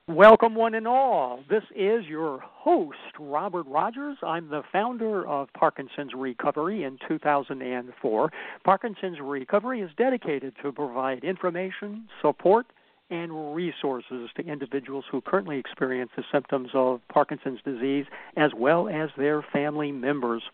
[0.06, 1.40] Welcome, one and all.
[1.51, 4.19] This is your host, Robert Rogers.
[4.22, 8.33] I'm the founder of Parkinson's Recovery in 2004.
[8.62, 12.67] Parkinson's Recovery is dedicated to provide information, support,
[13.11, 18.05] and resources to individuals who currently experience the symptoms of Parkinson's disease
[18.37, 20.45] as well as their family members.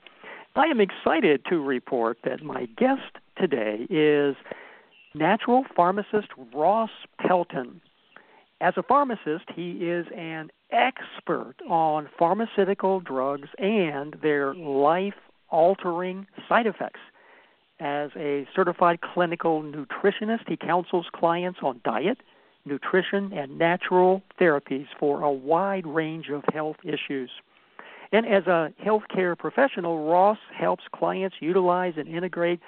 [0.56, 4.34] I am excited to report that my guest today is
[5.14, 6.90] natural pharmacist Ross
[7.20, 7.80] Pelton.
[8.60, 15.14] As a pharmacist, he is an expert on pharmaceutical drugs and their life
[15.50, 17.00] altering side effects.
[17.80, 22.18] As a certified clinical nutritionist, he counsels clients on diet,
[22.64, 27.30] nutrition, and natural therapies for a wide range of health issues.
[28.12, 32.60] And as a healthcare professional, Ross helps clients utilize and integrate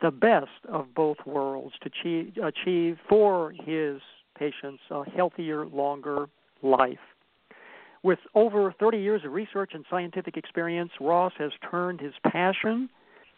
[0.00, 4.00] the best of both worlds to achieve, achieve for his
[4.38, 6.28] patients a healthier, longer
[6.62, 6.98] life.
[8.02, 12.88] With over 30 years of research and scientific experience, Ross has turned his passion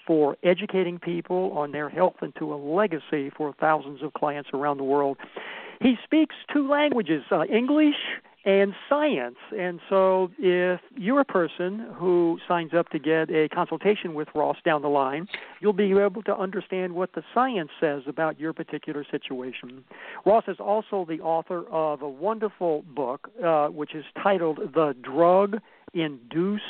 [0.07, 4.85] for educating people on their health into a legacy for thousands of clients around the
[4.85, 5.17] world.
[5.81, 7.95] He speaks two languages uh, English
[8.45, 9.37] and science.
[9.57, 14.57] And so, if you're a person who signs up to get a consultation with Ross
[14.65, 15.29] down the line,
[15.61, 19.85] you'll be able to understand what the science says about your particular situation.
[20.25, 25.59] Ross is also the author of a wonderful book, uh, which is titled The Drug
[25.93, 26.63] Induced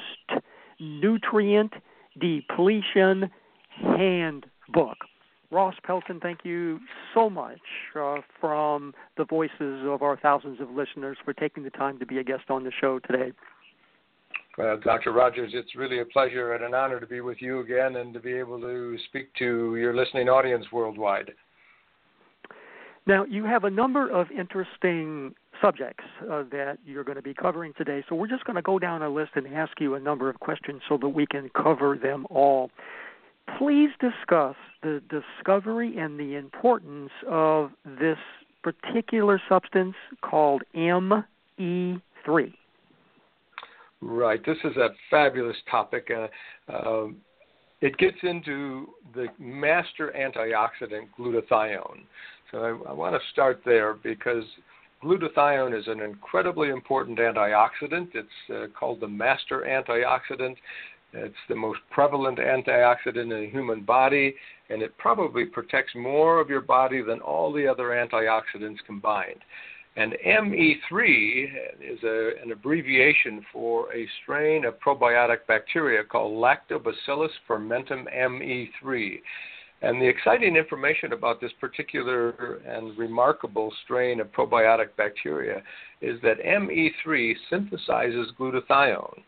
[0.80, 1.74] Nutrient
[2.18, 3.30] Depletion
[3.80, 5.09] Handbook.
[5.50, 6.78] Ross Pelton, thank you
[7.12, 7.58] so much
[7.98, 12.18] uh, from the voices of our thousands of listeners for taking the time to be
[12.18, 13.32] a guest on the show today.
[14.56, 15.12] Well, Dr.
[15.12, 18.20] Rogers, it's really a pleasure and an honor to be with you again and to
[18.20, 21.32] be able to speak to your listening audience worldwide.
[23.06, 27.72] Now, you have a number of interesting subjects uh, that you're going to be covering
[27.76, 30.28] today, so we're just going to go down a list and ask you a number
[30.28, 32.70] of questions so that we can cover them all
[33.58, 38.18] please discuss the discovery and the importance of this
[38.62, 42.00] particular substance called ME3.
[44.02, 44.44] Right.
[44.44, 46.10] This is a fabulous topic.
[46.10, 46.28] Uh,
[46.72, 47.16] um,
[47.80, 52.02] it gets into the master antioxidant glutathione.
[52.50, 54.44] So I, I want to start there because
[55.02, 58.08] glutathione is an incredibly important antioxidant.
[58.14, 60.56] It's uh, called the master antioxidant.
[61.12, 64.34] It's the most prevalent antioxidant in the human body,
[64.68, 69.40] and it probably protects more of your body than all the other antioxidants combined.
[69.96, 71.44] And ME3
[71.80, 79.20] is a, an abbreviation for a strain of probiotic bacteria called Lactobacillus fermentum ME3.
[79.82, 85.62] And the exciting information about this particular and remarkable strain of probiotic bacteria
[86.00, 89.22] is that ME3 synthesizes glutathione.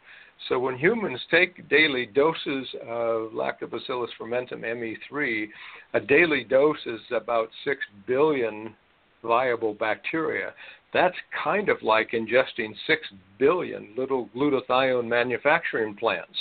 [0.48, 5.48] So when humans take daily doses of Lactobacillus fermentum ME3,
[5.94, 8.74] a daily dose is about 6 billion
[9.22, 10.52] viable bacteria.
[10.92, 13.00] That's kind of like ingesting 6
[13.38, 16.36] billion little glutathione manufacturing plants.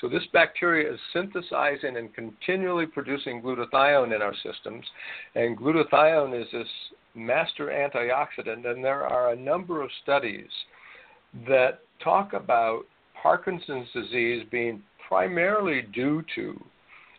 [0.00, 4.84] So this bacteria is synthesizing and continually producing glutathione in our systems,
[5.36, 6.66] and glutathione is this
[7.14, 10.50] master antioxidant, and there are a number of studies
[11.46, 12.84] that talk about
[13.22, 16.60] Parkinson's disease being primarily due to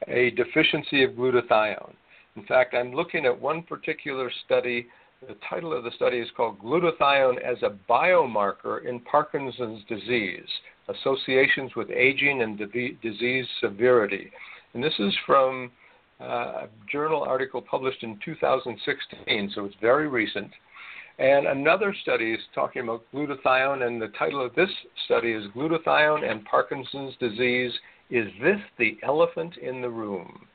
[0.08, 1.94] a deficiency of glutathione.
[2.36, 4.88] In fact, I'm looking at one particular study.
[5.28, 10.48] The title of the study is called Glutathione as a Biomarker in Parkinson's Disease
[10.90, 12.58] Associations with Aging and
[13.02, 14.32] Disease Severity.
[14.74, 15.72] And this is from
[16.20, 20.52] uh, a journal article published in 2016, so it's very recent.
[21.20, 24.70] And another study is talking about glutathione, and the title of this
[25.06, 27.72] study is Glutathione and Parkinson's Disease
[28.10, 30.48] Is This the Elephant in the Room?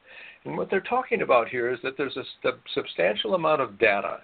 [0.44, 4.20] And what they're talking about here is that there's a substantial amount of data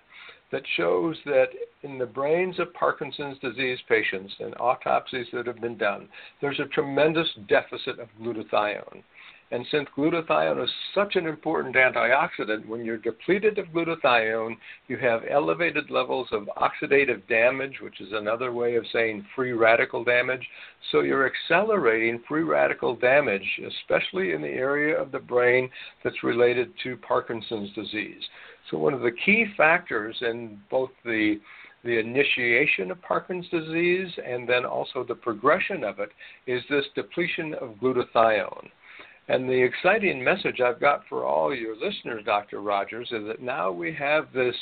[0.51, 1.49] that shows that
[1.83, 6.09] in the brains of Parkinson's disease patients and autopsies that have been done,
[6.41, 9.03] there's a tremendous deficit of glutathione.
[9.51, 14.57] And since glutathione is such an important antioxidant, when you're depleted of glutathione,
[14.89, 20.03] you have elevated levels of oxidative damage, which is another way of saying free radical
[20.03, 20.47] damage.
[20.91, 25.71] So you're accelerating free radical damage, especially in the area of the brain
[26.03, 28.23] that's related to Parkinson's disease.
[28.71, 31.39] So one of the key factors in both the
[31.85, 36.09] the initiation of Parkinson's disease and then also the progression of it
[36.47, 38.71] is this depletion of glutathione.
[39.29, 42.61] And the exciting message I've got for all your listeners, Dr.
[42.61, 44.55] Rogers, is that now we have this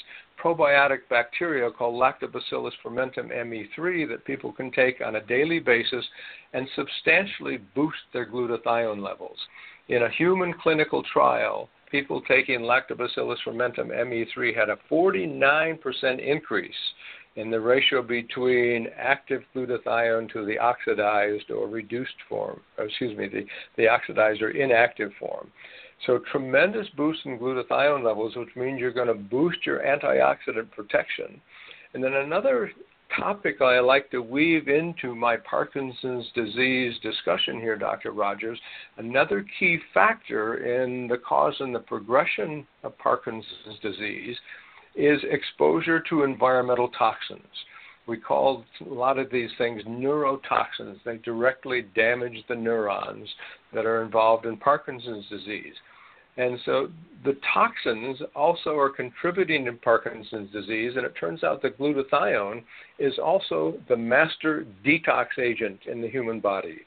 [0.43, 6.05] probiotic bacteria called Lactobacillus fermentum ME3 that people can take on a daily basis
[6.53, 9.38] and substantially boost their glutathione levels.
[9.88, 15.79] In a human clinical trial, people taking Lactobacillus fermentum ME3 had a 49%
[16.25, 16.75] increase
[17.37, 23.29] in the ratio between active glutathione to the oxidized or reduced form, or excuse me,
[23.29, 23.44] the,
[23.76, 25.50] the oxidized or inactive form.
[26.06, 31.40] So tremendous boost in glutathione levels, which means you're going to boost your antioxidant protection.
[31.94, 32.70] And then another
[33.17, 38.12] topic I like to weave into my Parkinson's disease discussion here, Dr.
[38.12, 38.58] Rogers,
[38.99, 44.37] another key factor in the cause and the progression of Parkinson's disease
[44.94, 47.43] is exposure to environmental toxins.
[48.06, 50.99] We call a lot of these things neurotoxins.
[51.05, 53.29] They directly damage the neurons
[53.73, 55.75] that are involved in Parkinson's disease.
[56.37, 56.89] And so
[57.25, 62.65] the toxins also are contributing to Parkinson's disease, and it turns out that glutathione
[62.99, 66.79] is also the master detox agent in the human body.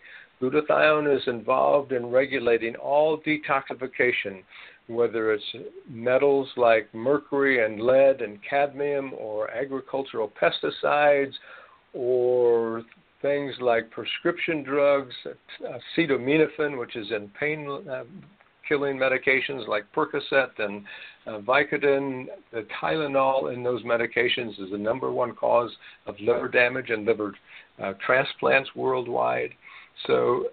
[0.42, 4.44] Glutathione is involved in regulating all detoxification
[4.87, 5.43] whether it's
[5.89, 11.33] metals like mercury and lead and cadmium, or agricultural pesticides,
[11.93, 12.83] or
[13.21, 15.13] things like prescription drugs,
[15.97, 18.03] acetaminophen, which is in pain uh,
[18.67, 20.83] killing medications like Percocet and
[21.27, 22.25] uh, Vicodin.
[22.51, 25.71] The Tylenol in those medications is the number one cause
[26.05, 27.33] of liver damage and liver
[27.81, 29.51] uh, transplants worldwide.
[30.07, 30.45] So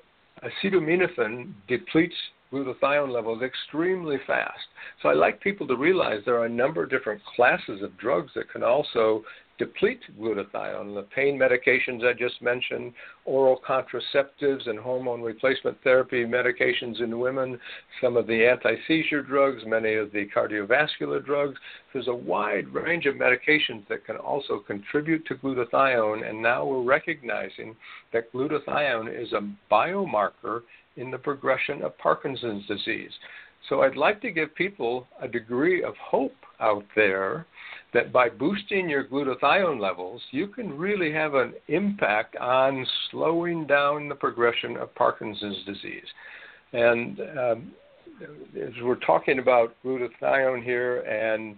[0.43, 2.14] acetaminophen depletes
[2.53, 4.67] glutathione levels extremely fast.
[5.03, 8.33] So I like people to realize there are a number of different classes of drugs
[8.35, 9.23] that can also
[9.59, 10.95] deplete glutathione.
[10.95, 12.93] The pain medications I just mentioned,
[13.25, 17.61] oral contraceptives and hormone replacement therapy medications in women,
[18.01, 21.59] some of the anti seizure drugs, many of the cardiovascular drugs.
[21.93, 26.83] There's a wide range of medications that can also contribute to glutathione, and now we're
[26.83, 27.77] recognizing
[28.13, 30.63] that glutathione is a biomarker
[30.97, 33.11] in the progression of Parkinson's disease.
[33.69, 37.47] So I'd like to give people a degree of hope out there
[37.94, 44.09] that by boosting your glutathione levels, you can really have an impact on slowing down
[44.09, 46.06] the progression of Parkinson's disease.
[46.73, 47.73] And um,
[48.56, 51.56] as we're talking about glutathione here and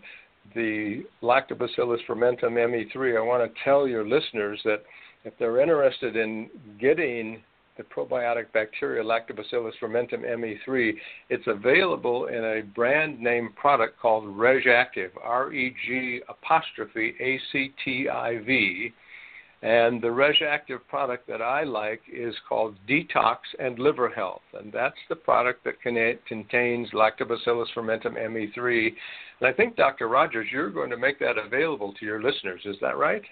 [0.55, 4.83] the Lactobacillus fermentum ME3, I want to tell your listeners that
[5.25, 6.51] if they're interested in
[6.81, 7.43] getting
[7.77, 10.93] the probiotic bacteria Lactobacillus fermentum ME3.
[11.29, 18.93] It's available in a brand name product called RegActiv, R-E-G apostrophe A-C-T-I-V.
[19.63, 24.99] And the RegActiv product that I like is called Detox and Liver Health, and that's
[25.09, 28.93] the product that can, contains Lactobacillus fermentum ME3.
[29.41, 30.09] And I think, Dr.
[30.09, 32.61] Rogers, you're going to make that available to your listeners.
[32.67, 33.23] Is that right?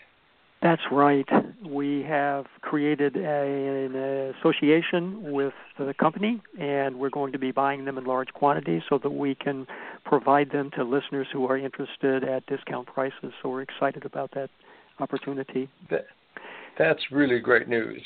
[0.63, 1.27] That's right.
[1.67, 3.97] We have created a, an
[4.39, 8.99] association with the company, and we're going to be buying them in large quantities so
[8.99, 9.67] that we can
[10.05, 13.33] provide them to listeners who are interested at discount prices.
[13.43, 14.51] So we're excited about that
[15.01, 15.69] opportunity.
[15.91, 16.07] That,
[16.79, 18.03] that's really great news.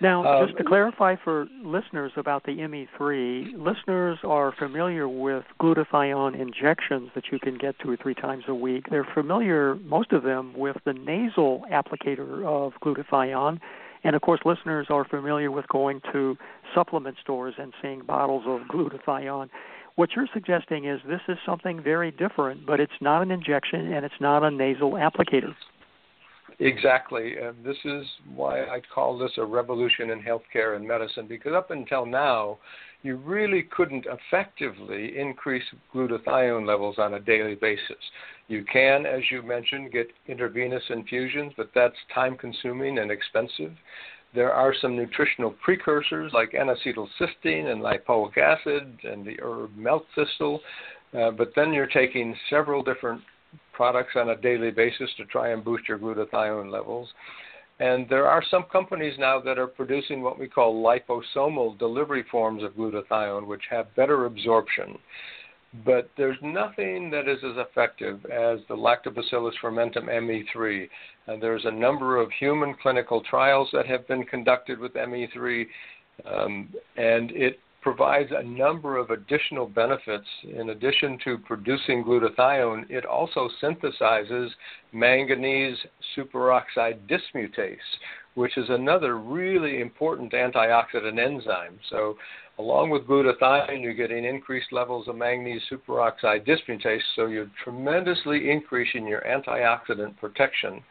[0.00, 6.40] Now, um, just to clarify for listeners about the ME3, listeners are familiar with glutathione
[6.40, 8.86] injections that you can get two or three times a week.
[8.90, 13.60] They're familiar, most of them, with the nasal applicator of glutathione.
[14.02, 16.38] And of course, listeners are familiar with going to
[16.74, 19.50] supplement stores and seeing bottles of glutathione.
[19.96, 24.06] What you're suggesting is this is something very different, but it's not an injection and
[24.06, 25.54] it's not a nasal applicator.
[26.60, 27.38] Exactly.
[27.38, 31.70] And this is why I call this a revolution in healthcare and medicine because up
[31.70, 32.58] until now,
[33.02, 35.64] you really couldn't effectively increase
[35.94, 37.96] glutathione levels on a daily basis.
[38.48, 43.72] You can, as you mentioned, get intravenous infusions, but that's time consuming and expensive.
[44.34, 50.60] There are some nutritional precursors like N-acetylcysteine and lipoic acid and the herb milk thistle,
[51.18, 53.22] uh, but then you're taking several different
[53.80, 57.08] products on a daily basis to try and boost your glutathione levels.
[57.78, 62.62] And there are some companies now that are producing what we call liposomal delivery forms
[62.62, 64.98] of glutathione, which have better absorption.
[65.86, 70.86] But there's nothing that is as effective as the Lactobacillus fermentum ME3.
[71.28, 75.66] And there's a number of human clinical trials that have been conducted with ME3,
[76.26, 76.68] um,
[76.98, 80.26] and it provides a number of additional benefits.
[80.42, 84.50] In addition to producing glutathione, it also synthesizes
[84.92, 85.76] manganese
[86.16, 87.76] superoxide dismutase,
[88.34, 91.78] which is another really important antioxidant enzyme.
[91.88, 92.16] So,
[92.58, 99.06] along with glutathione, you're getting increased levels of manganese superoxide dismutase, so you're tremendously increasing
[99.06, 100.82] your antioxidant protection.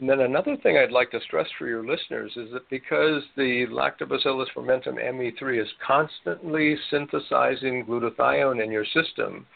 [0.00, 3.66] And then another thing I'd like to stress for your listeners is that because the
[3.70, 9.46] Lactobacillus fermentum ME3 is constantly synthesizing glutathione in your system,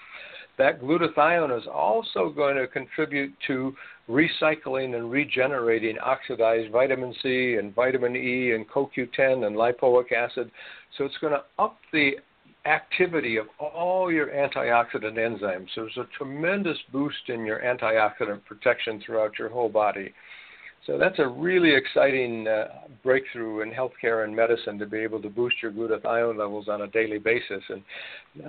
[0.56, 3.74] that glutathione is also going to contribute to
[4.08, 10.50] recycling and regenerating oxidized vitamin C and vitamin E and CoQ10 and lipoic acid.
[10.96, 12.12] So it's going to up the
[12.64, 15.68] activity of all your antioxidant enzymes.
[15.74, 20.12] So there's a tremendous boost in your antioxidant protection throughout your whole body.
[20.86, 22.68] So that's a really exciting uh,
[23.02, 26.86] breakthrough in healthcare and medicine to be able to boost your glutathione levels on a
[26.86, 27.62] daily basis.
[27.68, 27.82] And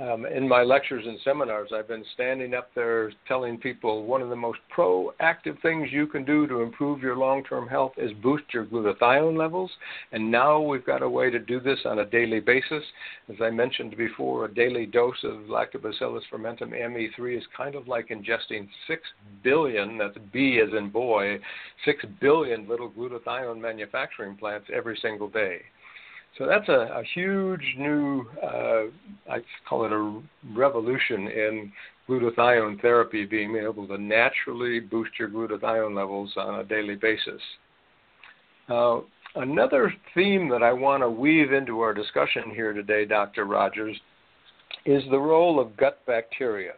[0.01, 4.29] um, in my lectures and seminars, I've been standing up there telling people one of
[4.29, 8.65] the most proactive things you can do to improve your long-term health is boost your
[8.65, 9.71] glutathione levels.
[10.11, 12.83] And now we've got a way to do this on a daily basis.
[13.29, 18.09] As I mentioned before, a daily dose of Lactobacillus fermentum ME3 is kind of like
[18.09, 19.01] ingesting six
[19.43, 19.97] billion.
[19.97, 21.39] That's B as in boy,
[21.85, 25.61] six billion little glutathione manufacturing plants every single day.
[26.37, 28.83] So that's a, a huge new, uh,
[29.29, 30.21] I call it a
[30.55, 31.71] revolution in
[32.07, 37.41] glutathione therapy, being able to naturally boost your glutathione levels on a daily basis.
[38.67, 38.99] Uh,
[39.35, 43.45] another theme that I want to weave into our discussion here today, Dr.
[43.45, 43.97] Rogers,
[44.85, 46.73] is the role of gut bacteria.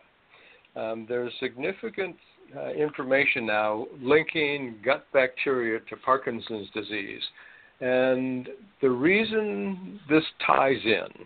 [0.76, 2.16] Um, there's significant
[2.56, 7.22] uh, information now linking gut bacteria to Parkinson's disease.
[7.80, 8.48] And
[8.82, 11.26] the reason this ties in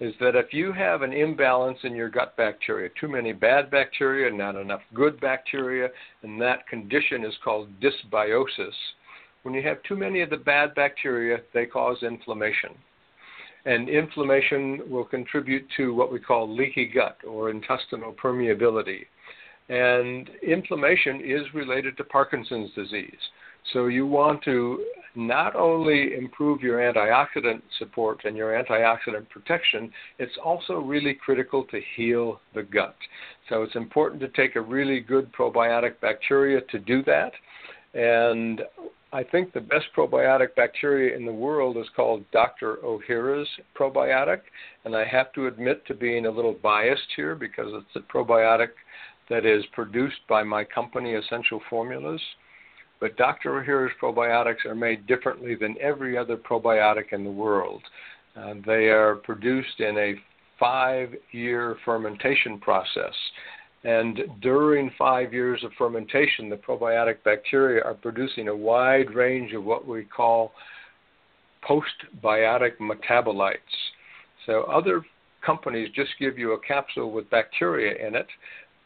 [0.00, 4.32] is that if you have an imbalance in your gut bacteria, too many bad bacteria,
[4.32, 5.88] not enough good bacteria,
[6.22, 8.74] and that condition is called dysbiosis.
[9.44, 12.70] When you have too many of the bad bacteria, they cause inflammation.
[13.64, 19.04] And inflammation will contribute to what we call leaky gut or intestinal permeability.
[19.72, 23.22] And inflammation is related to Parkinson's disease.
[23.72, 30.36] So you want to not only improve your antioxidant support and your antioxidant protection, it's
[30.44, 32.96] also really critical to heal the gut.
[33.48, 37.32] So it's important to take a really good probiotic bacteria to do that.
[37.94, 38.60] And
[39.14, 42.76] I think the best probiotic bacteria in the world is called Dr.
[42.84, 44.40] Ohhira's probiotic.
[44.84, 48.68] And I have to admit to being a little biased here because it's a probiotic
[49.32, 52.20] that is produced by my company, Essential Formulas.
[53.00, 53.62] But Dr.
[53.62, 57.82] Ohhira's probiotics are made differently than every other probiotic in the world.
[58.36, 60.14] Uh, they are produced in a
[60.60, 63.14] five year fermentation process.
[63.84, 69.64] And during five years of fermentation, the probiotic bacteria are producing a wide range of
[69.64, 70.52] what we call
[71.66, 73.56] postbiotic metabolites.
[74.44, 75.02] So other
[75.44, 78.26] companies just give you a capsule with bacteria in it.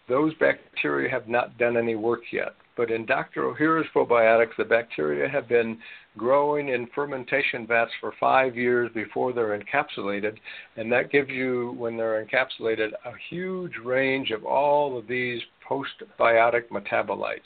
[0.08, 2.54] Those bacteria have not done any work yet.
[2.76, 3.42] But in Dr.
[3.42, 5.78] Ohhira's probiotics, the bacteria have been
[6.16, 10.36] growing in fermentation vats for five years before they're encapsulated,
[10.76, 16.68] and that gives you, when they're encapsulated, a huge range of all of these postbiotic
[16.70, 17.40] metabolites.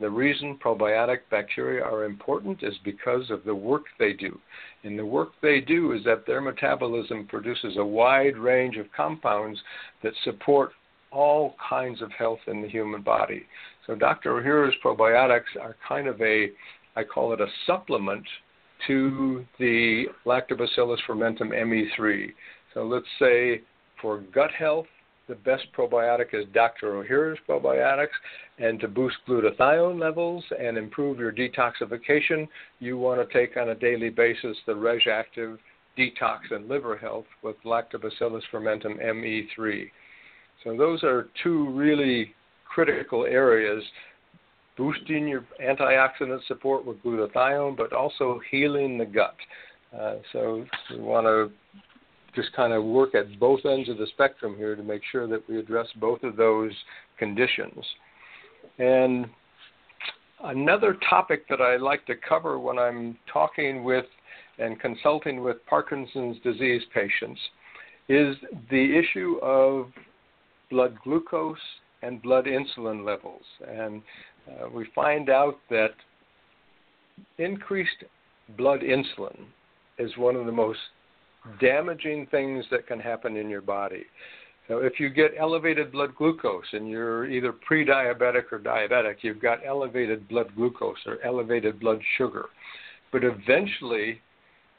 [0.00, 4.38] The reason probiotic bacteria are important is because of the work they do.
[4.84, 9.60] And the work they do is that their metabolism produces a wide range of compounds
[10.04, 10.70] that support
[11.10, 13.44] all kinds of health in the human body.
[13.86, 14.32] So Dr.
[14.32, 16.50] Ohhira's probiotics are kind of a,
[16.96, 18.24] I call it a supplement
[18.86, 22.28] to the Lactobacillus fermentum ME3.
[22.74, 23.62] So let's say
[24.00, 24.86] for gut health,
[25.28, 26.92] the best probiotic is Dr.
[26.92, 28.16] Ohhira's probiotics.
[28.58, 32.48] And to boost glutathione levels and improve your detoxification,
[32.80, 35.58] you want to take on a daily basis the RegActiv
[35.98, 39.90] detox and liver health with Lactobacillus fermentum ME3.
[40.68, 42.34] So those are two really
[42.66, 43.82] critical areas
[44.76, 49.34] boosting your antioxidant support with glutathione, but also healing the gut.
[49.98, 51.50] Uh, so we want to
[52.36, 55.48] just kind of work at both ends of the spectrum here to make sure that
[55.48, 56.72] we address both of those
[57.18, 57.82] conditions.
[58.78, 59.24] And
[60.44, 64.04] another topic that I like to cover when I'm talking with
[64.58, 67.40] and consulting with Parkinson's disease patients
[68.10, 68.36] is
[68.70, 69.86] the issue of
[70.70, 71.58] blood glucose
[72.02, 73.42] and blood insulin levels.
[73.66, 74.02] And
[74.48, 75.94] uh, we find out that
[77.38, 78.04] increased
[78.56, 79.36] blood insulin
[79.98, 80.78] is one of the most
[81.60, 84.04] damaging things that can happen in your body.
[84.68, 89.60] So if you get elevated blood glucose and you're either pre-diabetic or diabetic, you've got
[89.66, 92.46] elevated blood glucose or elevated blood sugar.
[93.10, 94.20] But eventually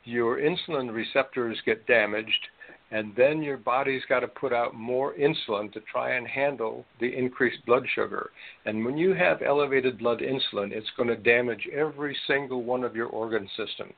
[0.03, 2.47] your insulin receptors get damaged
[2.91, 7.07] and then your body's got to put out more insulin to try and handle the
[7.07, 8.31] increased blood sugar.
[8.65, 12.95] And when you have elevated blood insulin, it's going to damage every single one of
[12.95, 13.93] your organ systems.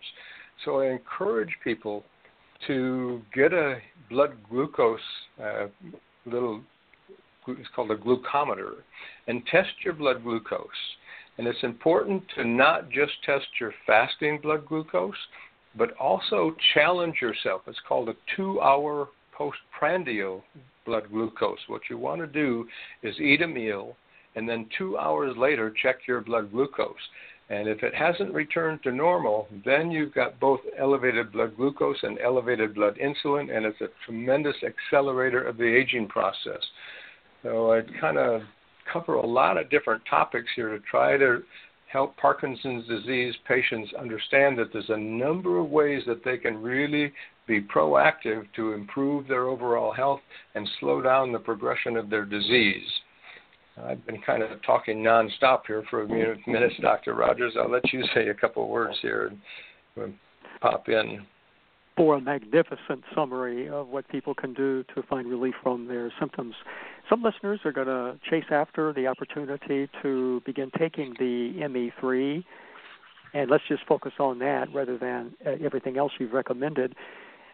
[0.65, 2.03] So I encourage people
[2.67, 3.77] to get a
[4.09, 4.99] blood glucose
[5.41, 5.67] uh,
[6.25, 6.61] little
[7.47, 8.73] it's called a glucometer
[9.27, 10.67] and test your blood glucose.
[11.37, 15.15] And it's important to not just test your fasting blood glucose,
[15.75, 17.61] but also challenge yourself.
[17.67, 20.43] It's called a two hour postprandial
[20.85, 21.59] blood glucose.
[21.67, 22.67] What you want to do
[23.03, 23.95] is eat a meal
[24.35, 26.95] and then two hours later check your blood glucose.
[27.49, 32.17] And if it hasn't returned to normal, then you've got both elevated blood glucose and
[32.19, 36.61] elevated blood insulin, and it's a tremendous accelerator of the aging process.
[37.43, 38.43] So I kind of
[38.91, 41.43] cover a lot of different topics here to try to
[41.91, 47.11] help Parkinson's disease patients understand that there's a number of ways that they can really
[47.47, 50.21] be proactive to improve their overall health
[50.55, 52.87] and slow down the progression of their disease.
[53.83, 57.13] I've been kind of talking nonstop here for a minute, Dr.
[57.13, 57.53] Rogers.
[57.59, 59.31] I'll let you say a couple of words here
[59.97, 60.13] and
[60.61, 61.25] pop in.
[61.97, 66.55] For a magnificent summary of what people can do to find relief from their symptoms.
[67.09, 72.43] Some listeners are going to chase after the opportunity to begin taking the ME3,
[73.33, 76.95] and let's just focus on that rather than uh, everything else you've recommended.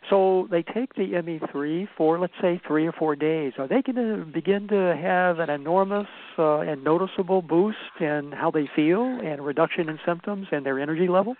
[0.10, 3.54] So they take the ME3 for, let's say, three or four days.
[3.58, 8.52] Are they going to begin to have an enormous uh, and noticeable boost in how
[8.52, 11.36] they feel and reduction in symptoms and their energy level?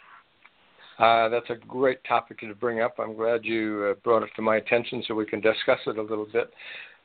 [1.00, 2.96] Uh, that's a great topic to bring up.
[3.00, 6.02] I'm glad you uh, brought it to my attention so we can discuss it a
[6.02, 6.52] little bit.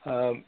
[0.06, 0.44] Um,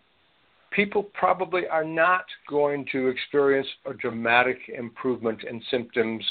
[0.70, 6.24] people probably are not going to experience a dramatic improvement in symptoms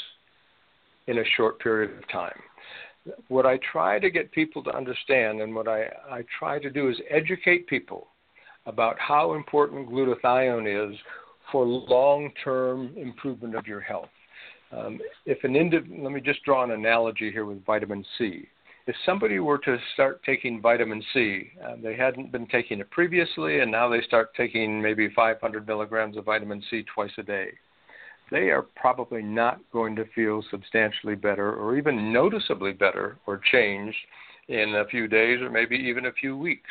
[1.06, 2.40] in a short period of time
[3.28, 6.88] what I try to get people to understand and what I, I try to do
[6.88, 8.08] is educate people
[8.66, 10.96] about how important glutathione is
[11.52, 14.08] for long term improvement of your health.
[14.76, 18.48] Um, if an indiv- let me just draw an analogy here with vitamin C.
[18.86, 23.60] If somebody were to start taking vitamin C, uh, they hadn't been taking it previously,
[23.60, 27.52] and now they start taking maybe 500 milligrams of vitamin C twice a day
[28.30, 33.96] they are probably not going to feel substantially better or even noticeably better or changed
[34.48, 36.68] in a few days or maybe even a few weeks.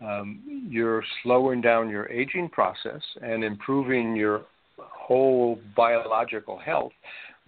[0.00, 4.42] Um, you're slowing down your aging process and improving your
[4.78, 6.92] whole biological health,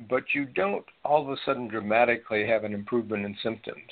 [0.09, 3.91] but you don't all of a sudden dramatically have an improvement in symptoms.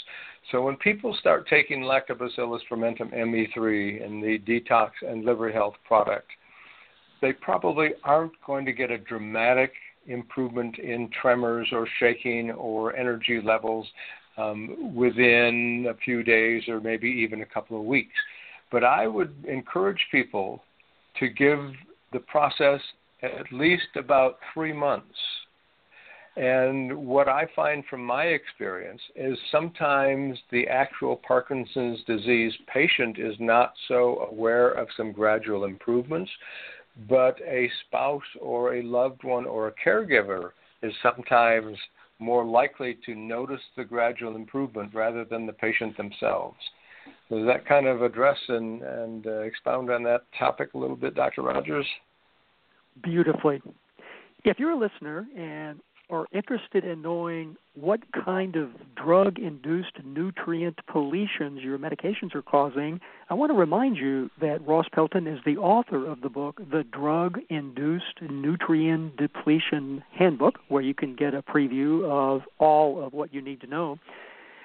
[0.51, 6.29] So when people start taking Lactobacillus fermentum ME3 and the detox and liver health product,
[7.23, 9.73] they probably aren't going to get a dramatic
[10.07, 13.87] improvement in tremors or shaking or energy levels
[14.37, 18.15] um, within a few days or maybe even a couple of weeks.
[18.71, 20.63] But I would encourage people
[21.21, 21.59] to give
[22.13, 22.81] the process
[23.23, 25.17] at least about three months.
[26.37, 33.37] And what I find from my experience is sometimes the actual Parkinson's disease patient is
[33.39, 36.31] not so aware of some gradual improvements
[37.09, 40.51] but a spouse or a loved one or a caregiver
[40.83, 41.77] is sometimes
[42.19, 46.57] more likely to notice the gradual improvement rather than the patient themselves.
[47.29, 51.15] Does that kind of address and, and uh, expound on that topic a little bit,
[51.15, 51.43] Dr.
[51.43, 51.87] Rogers?
[53.03, 53.61] Beautifully.
[54.45, 60.79] If you're a listener and are interested in knowing what kind of drug induced nutrient
[60.87, 65.57] depletions your medications are causing, I want to remind you that Ross Pelton is the
[65.57, 71.43] author of the book, The Drug Induced Nutrient Depletion Handbook, where you can get a
[71.43, 73.99] preview of all of what you need to know.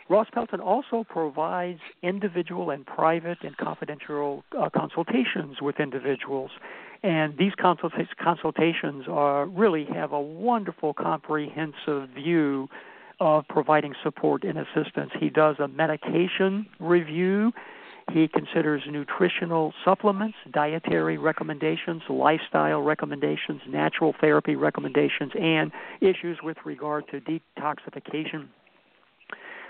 [0.10, 6.52] Ross Pelton also provides individual and private and confidential uh, consultations with individuals
[7.04, 12.67] and these consultations are really have a wonderful comprehensive view
[13.22, 15.12] of providing support and assistance.
[15.19, 17.52] He does a medication review.
[18.12, 27.06] He considers nutritional supplements, dietary recommendations, lifestyle recommendations, natural therapy recommendations, and issues with regard
[27.10, 28.48] to detoxification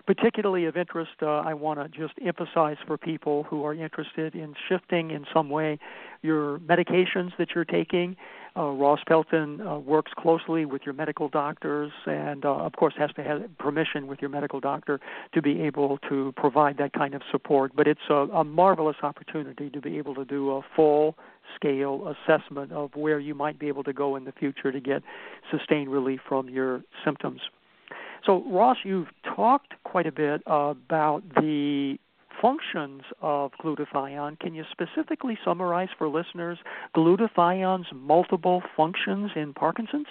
[0.10, 4.56] particularly of interest, uh, I want to just emphasize for people who are interested in
[4.68, 5.78] shifting in some way
[6.24, 8.18] your medications that you're taking.
[8.58, 13.12] Uh, Ross Pelton uh, works closely with your medical doctors and, uh, of course, has
[13.18, 15.00] to have permission with your medical doctor
[15.36, 17.74] to be able to provide that kind of support.
[17.76, 21.20] But it's a, a marvelous opportunity to be able to do a full
[21.56, 25.04] scale assessment of where you might be able to go in the future to get
[25.52, 27.42] sustained relief from your symptoms.
[28.26, 31.98] So, Ross, you've talked quite a bit about the
[32.42, 34.40] functions of glutathione.
[34.40, 36.58] Can you specifically summarize for listeners
[36.96, 40.08] glutathione's multiple functions in Parkinson's?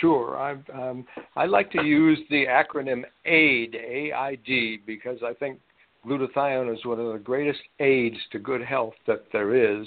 [0.00, 0.38] Sure.
[0.38, 1.04] I um,
[1.36, 5.58] I like to use the acronym AID, A-I-D, because I think
[6.06, 9.86] glutathione is one of the greatest aids to good health that there is.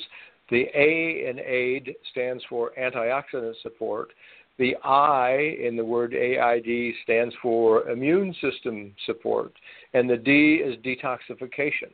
[0.51, 4.09] The A in AID stands for antioxidant support,
[4.57, 9.53] the I in the word AID stands for immune system support,
[9.93, 11.91] and the D is detoxification.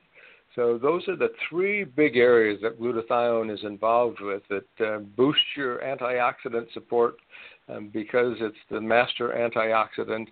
[0.55, 5.39] So those are the three big areas that glutathione is involved with that uh, boost
[5.55, 7.15] your antioxidant support
[7.69, 10.27] um, because it's the master antioxidant.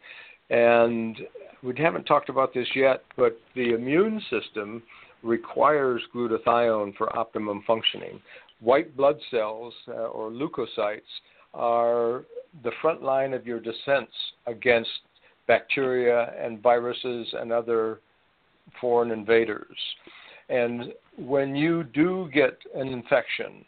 [0.50, 1.18] And
[1.64, 4.84] we haven't talked about this yet, but the immune system
[5.24, 8.20] requires glutathione for optimum functioning.
[8.60, 11.00] White blood cells uh, or leukocytes
[11.54, 12.24] are
[12.64, 14.10] the front line of your defense
[14.48, 14.90] against
[15.48, 18.00] bacteria and viruses and other
[18.80, 19.78] foreign invaders.
[20.50, 23.66] And when you do get an infection,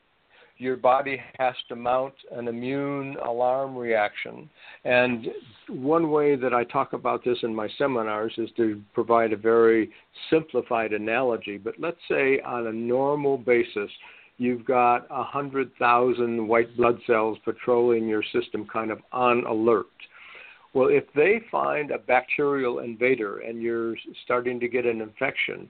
[0.61, 4.47] your body has to mount an immune alarm reaction.
[4.85, 5.27] And
[5.67, 9.89] one way that I talk about this in my seminars is to provide a very
[10.29, 11.57] simplified analogy.
[11.57, 13.89] But let's say on a normal basis,
[14.37, 19.87] you've got 100,000 white blood cells patrolling your system kind of on alert.
[20.73, 25.69] Well, if they find a bacterial invader and you're starting to get an infection,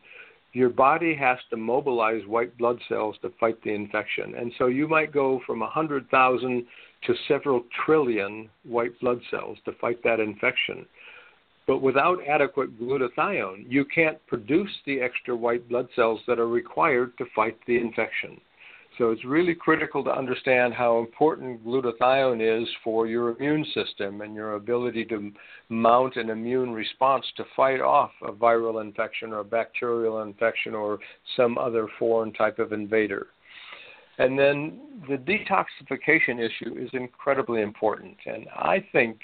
[0.54, 4.36] your body has to mobilize white blood cells to fight the infection.
[4.36, 6.66] And so you might go from 100,000
[7.08, 10.86] to several trillion white blood cells to fight that infection.
[11.68, 17.18] But without adequate glutathione, you can't produce the extra white blood cells that are required
[17.18, 18.40] to fight the infection.
[18.98, 24.36] So it's really critical to understand how important glutathione is for your immune system and
[24.36, 25.32] your ability to
[25.70, 31.00] mount an immune response to fight off a viral infection or a bacterial infection or
[31.38, 33.28] some other foreign type of invader.
[34.18, 38.18] And then the detoxification issue is incredibly important.
[38.26, 39.20] And I think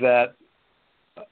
[0.00, 0.34] that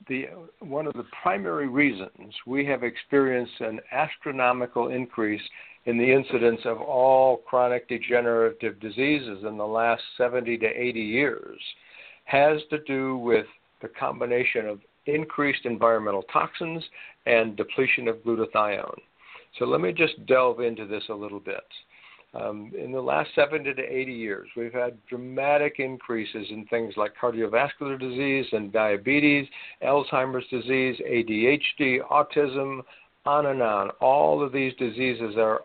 [0.09, 0.27] the
[0.61, 5.43] one of the primary reasons we have experienced an astronomical increase
[5.87, 11.61] in the incidence of all chronic degenerative diseases in the last 70 to 80 years
[12.25, 13.47] has to do with
[13.83, 16.85] the combination of increased environmental toxins
[17.27, 19.01] and depletion of glutathione.
[19.59, 21.65] So let me just delve into this a little bit.
[22.33, 27.13] Um, in the last 70 to 80 years, we've had dramatic increases in things like
[27.21, 29.49] cardiovascular disease and diabetes,
[29.83, 32.83] Alzheimer's disease, ADHD, autism,
[33.27, 33.91] on and on.
[34.01, 35.63] All of these diseases are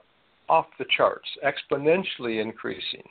[0.49, 3.03] off the charts, exponentially increasing.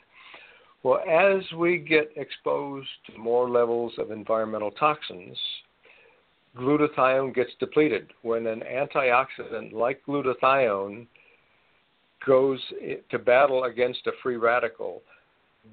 [0.83, 5.37] Well, as we get exposed to more levels of environmental toxins,
[6.55, 8.11] glutathione gets depleted.
[8.21, 11.07] When an antioxidant like glutathione
[12.25, 12.59] goes
[13.09, 15.01] to battle against a free radical,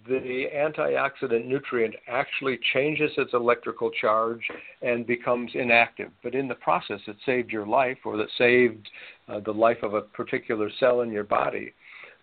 [0.07, 4.41] the antioxidant nutrient actually changes its electrical charge
[4.83, 6.11] and becomes inactive.
[6.23, 8.89] But in the process, it saved your life or that saved
[9.29, 11.73] uh, the life of a particular cell in your body.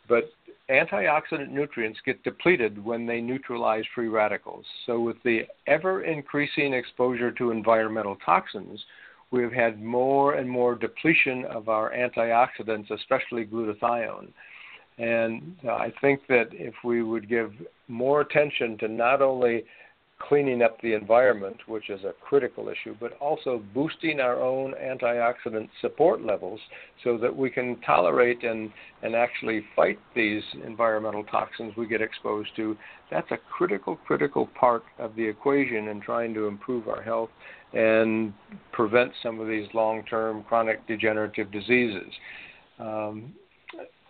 [0.08, 0.29] But
[0.69, 4.65] antioxidant nutrients get depleted when they neutralize free radicals.
[4.86, 8.84] So, with the ever increasing exposure to environmental toxins,
[9.32, 14.29] we've had more and more depletion of our antioxidants, especially glutathione.
[15.00, 17.54] And I think that if we would give
[17.88, 19.64] more attention to not only
[20.20, 25.70] cleaning up the environment, which is a critical issue, but also boosting our own antioxidant
[25.80, 26.60] support levels
[27.04, 28.70] so that we can tolerate and,
[29.02, 32.78] and actually fight these environmental toxins we get exposed to.
[33.10, 37.30] That's a critical, critical part of the equation in trying to improve our health
[37.74, 38.34] and
[38.74, 42.12] prevent some of these long term chronic degenerative diseases.
[42.78, 43.34] Um,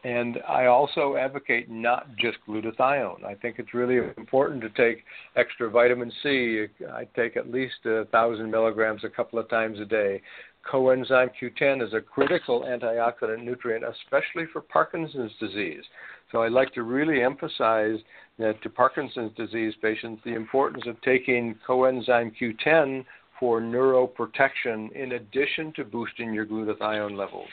[0.04, 3.26] and I also advocate not just glutathione.
[3.26, 5.04] I think it's really important to take
[5.36, 6.66] extra vitamin C.
[6.92, 10.22] I take at least a thousand milligrams a couple of times a day.
[10.70, 15.84] Coenzyme Q10 is a critical antioxidant nutrient, especially for Parkinson's disease.
[16.32, 17.98] So I like to really emphasize
[18.38, 23.04] that to Parkinson's disease patients the importance of taking coenzyme Q10
[23.40, 27.50] for neuroprotection in addition to boosting your glutathione levels.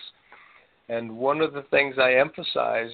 [0.88, 2.92] And one of the things I emphasize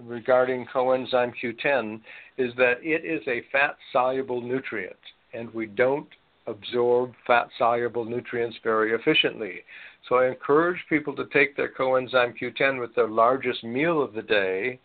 [0.00, 2.00] regarding coenzyme Q10
[2.38, 4.96] is that it is a fat soluble nutrient,
[5.32, 6.08] and we don't
[6.46, 9.60] absorb fat soluble nutrients very efficiently.
[10.08, 14.22] So I encourage people to take their coenzyme Q10 with their largest meal of the
[14.22, 14.80] day,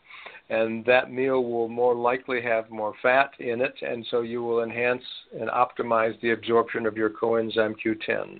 [0.50, 4.64] and that meal will more likely have more fat in it, and so you will
[4.64, 5.04] enhance
[5.40, 8.40] and optimize the absorption of your coenzyme Q10.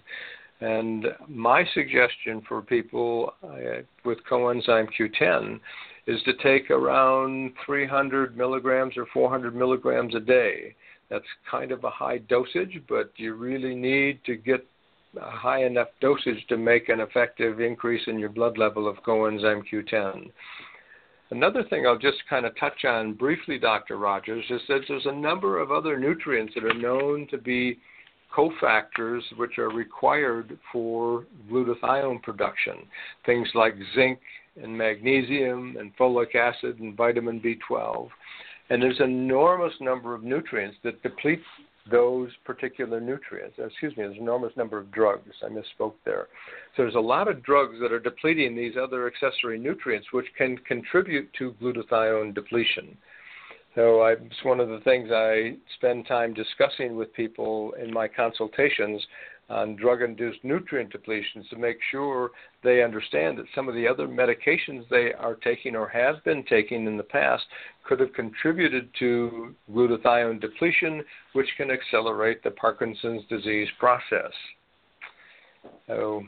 [0.60, 5.60] And my suggestion for people uh, with coenzyme Q10
[6.08, 10.76] is to take around 300 milligrams or 400 milligrams a day.
[11.10, 14.66] That's kind of a high dosage, but you really need to get
[15.22, 19.64] a high enough dosage to make an effective increase in your blood level of coenzyme
[19.72, 20.32] Q10.
[21.30, 23.98] Another thing I'll just kind of touch on briefly, Dr.
[23.98, 27.80] Rogers, is that there's a number of other nutrients that are known to be
[28.38, 32.76] cofactors which are required for glutathione production.
[33.26, 34.20] Things like zinc
[34.62, 38.10] and magnesium and folic acid and vitamin B12.
[38.70, 41.42] And there's an enormous number of nutrients that deplete
[41.90, 43.56] those particular nutrients.
[43.58, 45.32] Excuse me, there's an enormous number of drugs.
[45.42, 46.28] I misspoke there.
[46.76, 50.58] So there's a lot of drugs that are depleting these other accessory nutrients, which can
[50.58, 52.98] contribute to glutathione depletion.
[53.78, 58.08] So I, it's one of the things I spend time discussing with people in my
[58.08, 59.06] consultations
[59.50, 62.32] on drug induced nutrient depletions to make sure
[62.64, 66.88] they understand that some of the other medications they are taking or have been taking
[66.88, 67.44] in the past
[67.88, 74.32] could have contributed to glutathione depletion, which can accelerate the Parkinson's disease process.
[75.86, 76.24] So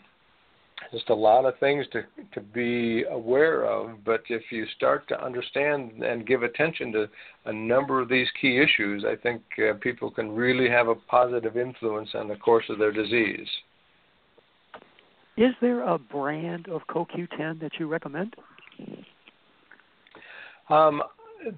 [0.92, 4.04] just a lot of things to to be aware of.
[4.06, 7.10] But if you start to understand and give attention to
[7.46, 11.58] a number of these key issues, I think uh, people can really have a positive
[11.58, 13.48] influence on the course of their disease.
[15.38, 18.36] Is there a brand of CoQ10 that you recommend?
[20.70, 21.02] Um,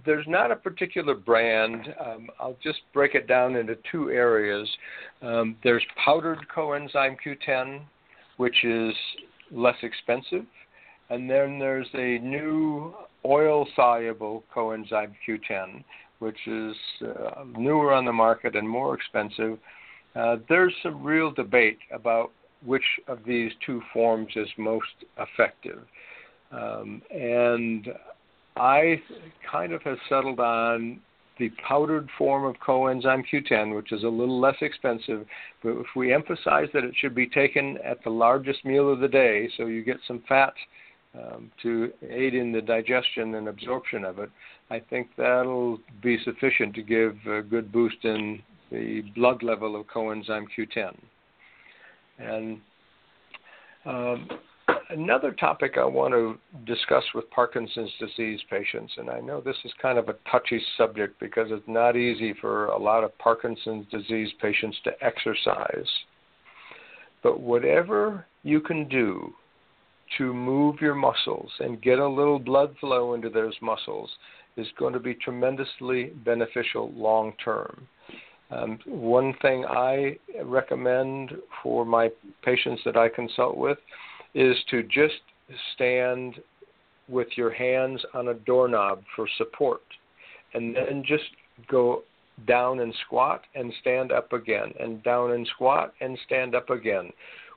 [0.05, 1.88] there's not a particular brand.
[1.99, 4.69] Um, I'll just break it down into two areas.
[5.21, 7.81] Um, there's powdered coenzyme Q10,
[8.41, 8.95] which is
[9.51, 10.45] less expensive.
[11.12, 12.91] And then there's a new
[13.23, 15.84] oil soluble coenzyme Q10,
[16.17, 16.75] which is
[17.06, 19.60] uh, newer on the market and more expensive.
[20.15, 22.32] Uh, there's some real debate about
[22.65, 25.84] which of these two forms is most effective.
[26.51, 27.89] Um, and
[28.56, 29.04] I
[29.51, 30.99] kind of have settled on
[31.41, 35.25] the powdered form of coenzyme Q10, which is a little less expensive.
[35.63, 39.08] But if we emphasize that it should be taken at the largest meal of the
[39.08, 40.54] day, so you get some fat
[41.15, 44.30] um, to aid in the digestion and absorption of it,
[44.69, 49.88] I think that'll be sufficient to give a good boost in the blood level of
[49.88, 50.95] coenzyme Q10.
[52.19, 52.62] And
[53.86, 54.30] um,
[54.89, 59.71] another topic I want to discuss with Parkinson's disease patients, and I know this is
[59.82, 64.30] kind of a touchy subject because it's not easy for a lot of Parkinson's disease
[64.41, 65.88] patients to exercise.
[67.24, 69.34] But whatever you can do
[70.17, 74.10] to move your muscles and get a little blood flow into those muscles
[74.58, 77.88] is going to be tremendously beneficial long term.
[78.50, 81.32] Um, one thing I recommend
[81.63, 82.10] for my
[82.43, 83.78] patients that I consult with
[84.33, 85.21] is to just
[85.73, 86.35] stand
[87.07, 89.81] with your hands on a doorknob for support
[90.53, 91.23] and then just
[91.69, 92.03] go
[92.47, 97.09] down and squat and stand up again and down and squat and stand up again.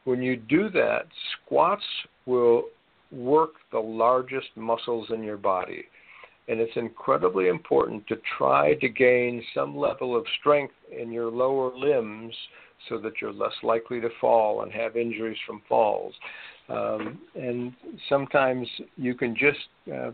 [0.05, 1.07] When you do that,
[1.45, 1.85] squats
[2.27, 2.65] will
[3.11, 5.85] work the largest muscles in your body.
[6.47, 11.75] And it's incredibly important to try to gain some level of strength in your lower
[11.75, 12.35] limbs
[12.89, 16.13] so that you're less likely to fall and have injuries from falls.
[16.69, 17.73] Um, and
[18.09, 19.59] sometimes you can just,
[19.93, 20.11] uh,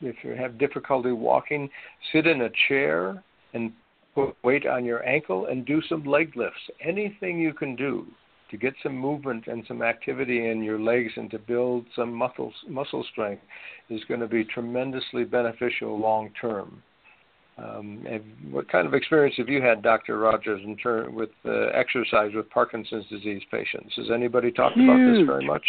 [0.00, 1.70] if you have difficulty walking,
[2.12, 3.72] sit in a chair and
[4.14, 6.60] put weight on your ankle and do some leg lifts.
[6.80, 8.06] Anything you can do
[8.50, 12.52] to get some movement and some activity in your legs and to build some muscle
[12.68, 13.42] muscle strength
[13.90, 16.82] is going to be tremendously beneficial long term.
[17.56, 18.04] Um,
[18.50, 20.18] what kind of experience have you had, Dr.
[20.18, 23.94] Rogers, in turn with uh, exercise with Parkinson's disease patients?
[23.96, 24.88] Has anybody talked Huge.
[24.88, 25.64] about this very much?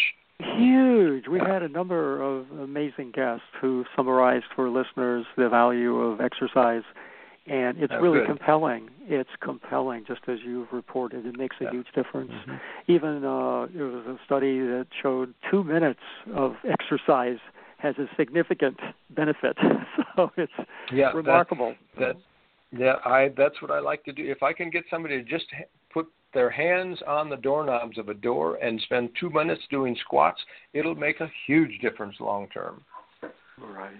[0.57, 1.27] Huge.
[1.27, 6.83] We've had a number of amazing guests who summarized for listeners the value of exercise,
[7.47, 8.27] and it's oh, really good.
[8.27, 8.89] compelling.
[9.07, 11.25] It's compelling, just as you've reported.
[11.25, 11.71] It makes a Yeah.
[11.71, 12.31] huge difference.
[12.31, 12.59] Mhm.
[12.87, 16.01] Even uh, there was a study that showed two minutes
[16.33, 17.39] of exercise
[17.77, 18.79] has a significant
[19.11, 19.57] benefit.
[20.15, 20.51] so it's
[20.91, 21.75] Yeah, that- remarkable.
[21.99, 22.15] That,
[22.71, 24.23] yeah, I that's what I like to do.
[24.29, 25.45] If I can get somebody to just
[25.93, 30.41] put their hands on the doorknobs of a door and spend two minutes doing squats,
[30.73, 32.83] it'll make a huge difference long term.
[33.57, 33.93] Right.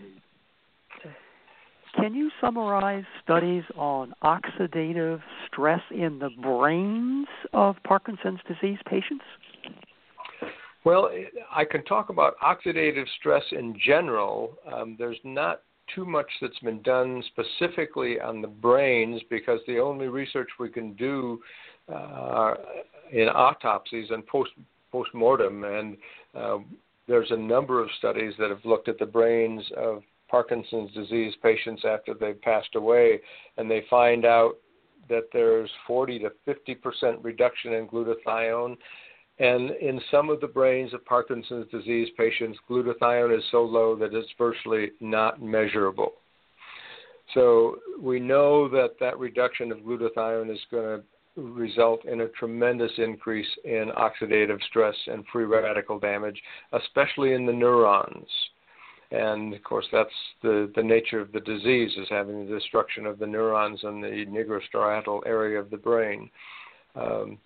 [1.95, 9.23] Can you summarize studies on oxidative stress in the brains of Parkinson's disease patients?
[10.85, 11.09] Well,
[11.51, 14.55] I can talk about oxidative stress in general.
[14.71, 15.61] Um, there's not
[15.93, 20.93] too much that's been done specifically on the brains because the only research we can
[20.93, 21.41] do
[21.91, 22.53] uh,
[23.11, 24.51] in autopsies and post
[24.91, 25.97] postmortem, and
[26.35, 26.57] uh,
[27.07, 31.83] there's a number of studies that have looked at the brains of Parkinson's disease patients
[31.83, 33.19] after they've passed away,
[33.57, 34.53] and they find out
[35.09, 38.77] that there's 40 to 50 percent reduction in glutathione.
[39.37, 44.13] And in some of the brains of Parkinson's disease patients, glutathione is so low that
[44.13, 46.13] it's virtually not measurable.
[47.33, 51.03] So we know that that reduction of glutathione is going to
[51.41, 57.51] result in a tremendous increase in oxidative stress and free radical damage, especially in the
[57.51, 58.29] neurons.
[59.11, 60.09] And of course, that's
[60.41, 64.25] the, the nature of the disease is having the destruction of the neurons in the
[64.25, 66.29] nigrostriatal area of the brain.
[66.95, 67.37] Um,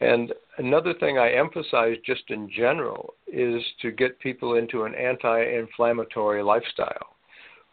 [0.00, 5.42] and another thing I emphasize just in general is to get people into an anti
[5.42, 7.16] inflammatory lifestyle,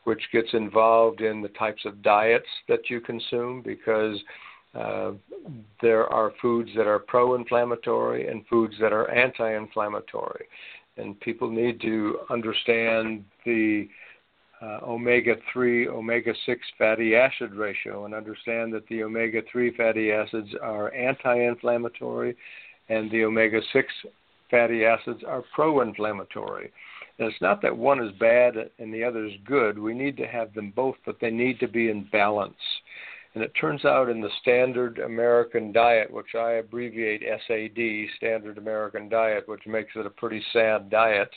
[0.05, 4.17] which gets involved in the types of diets that you consume because
[4.73, 5.11] uh,
[5.81, 10.45] there are foods that are pro inflammatory and foods that are anti inflammatory.
[10.95, 13.89] And people need to understand the
[14.63, 20.11] uh, omega 3, omega 6 fatty acid ratio and understand that the omega 3 fatty
[20.11, 22.35] acids are anti inflammatory
[22.89, 23.87] and the omega 6
[24.49, 26.71] fatty acids are pro inflammatory.
[27.19, 29.77] And it's not that one is bad and the other is good.
[29.77, 32.55] We need to have them both, but they need to be in balance.
[33.35, 39.09] And it turns out in the standard American diet, which I abbreviate SAD, standard American
[39.09, 41.29] diet, which makes it a pretty sad diet,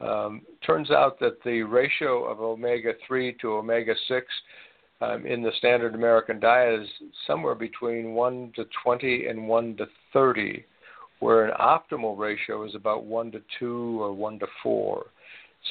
[0.00, 4.26] um, turns out that the ratio of omega 3 to omega 6
[5.00, 6.88] um, in the standard American diet is
[7.26, 10.64] somewhere between 1 to 20 and 1 to 30,
[11.20, 15.06] where an optimal ratio is about 1 to 2 or 1 to 4.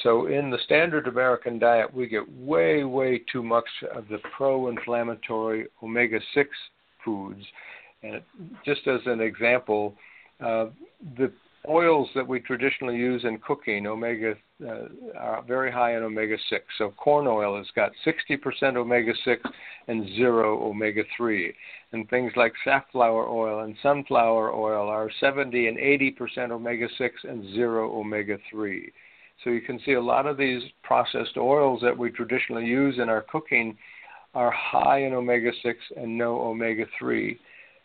[0.02, 5.66] So in the standard American diet, we get way, way too much of the pro-inflammatory
[5.82, 6.46] omega-6
[7.04, 7.44] foods.
[8.02, 8.20] And
[8.64, 9.94] just as an example,
[10.40, 10.66] uh,
[11.16, 11.32] the
[11.68, 14.34] oils that we traditionally use in cooking, omega,
[14.66, 16.60] uh, are very high in omega-6.
[16.78, 19.36] So corn oil has got 60% omega-6
[19.88, 21.52] and zero omega-3.
[21.92, 27.98] And things like safflower oil and sunflower oil are 70 and 80% omega-6 and zero
[27.98, 28.90] omega-3.
[29.42, 33.08] So you can see a lot of these processed oils that we traditionally use in
[33.08, 33.76] our cooking
[34.34, 37.38] are high in omega 6 and no omega 3.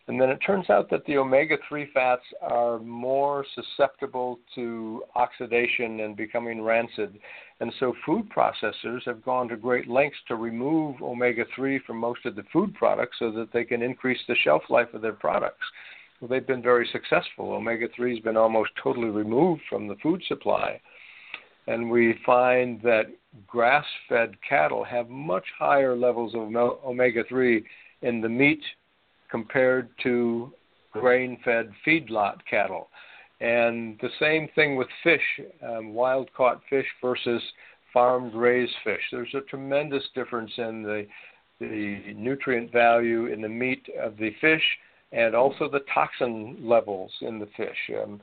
[0.10, 6.00] And then it turns out that the omega 3 fats are more susceptible to oxidation
[6.00, 7.20] and becoming rancid.
[7.60, 12.26] And so food processors have gone to great lengths to remove omega 3 from most
[12.26, 15.64] of the food products so that they can increase the shelf life of their products.
[16.20, 17.54] Well, they've been very successful.
[17.54, 20.82] Omega 3 has been almost totally removed from the food supply
[21.68, 23.06] and we find that
[23.46, 26.42] grass fed cattle have much higher levels of
[26.84, 27.64] omega 3
[28.02, 28.62] in the meat
[29.30, 30.52] compared to
[30.92, 32.90] grain fed feedlot cattle.
[33.42, 35.22] And the same thing with fish,
[35.66, 37.42] um, wild caught fish versus
[37.94, 39.02] farmed raised fish.
[39.12, 41.08] There's a tremendous difference in the,
[41.60, 44.64] the nutrient value in the meat of the fish
[45.12, 47.78] and also the toxin levels in the fish.
[48.04, 48.22] Um,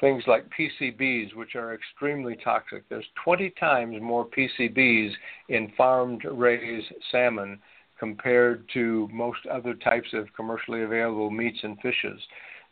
[0.00, 2.88] things like PCBs, which are extremely toxic.
[2.88, 5.10] There's 20 times more PCBs
[5.48, 7.58] in farmed raised salmon
[7.98, 12.20] compared to most other types of commercially available meats and fishes.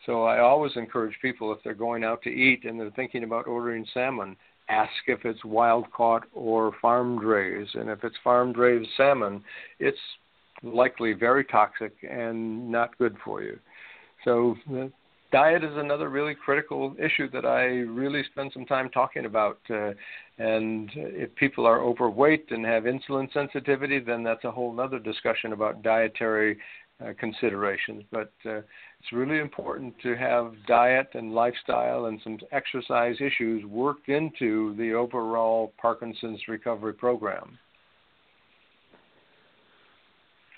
[0.06, 3.46] So I always encourage people if they're going out to eat and they're thinking about
[3.46, 4.36] ordering salmon,
[4.68, 7.74] ask if it's wild caught or farmed raised.
[7.74, 9.42] And if it's farmed raised salmon,
[9.78, 9.98] it's
[10.62, 13.58] likely very toxic and not good for you.
[14.24, 14.86] So uh,
[15.34, 19.58] diet is another really critical issue that I really spend some time talking about.
[19.68, 19.90] Uh,
[20.38, 25.52] and if people are overweight and have insulin sensitivity, then that's a whole other discussion
[25.52, 26.56] about dietary
[27.04, 28.04] uh, considerations.
[28.12, 28.58] But uh,
[29.00, 34.92] it's really important to have diet and lifestyle and some exercise issues worked into the
[34.92, 37.58] overall Parkinson's recovery program.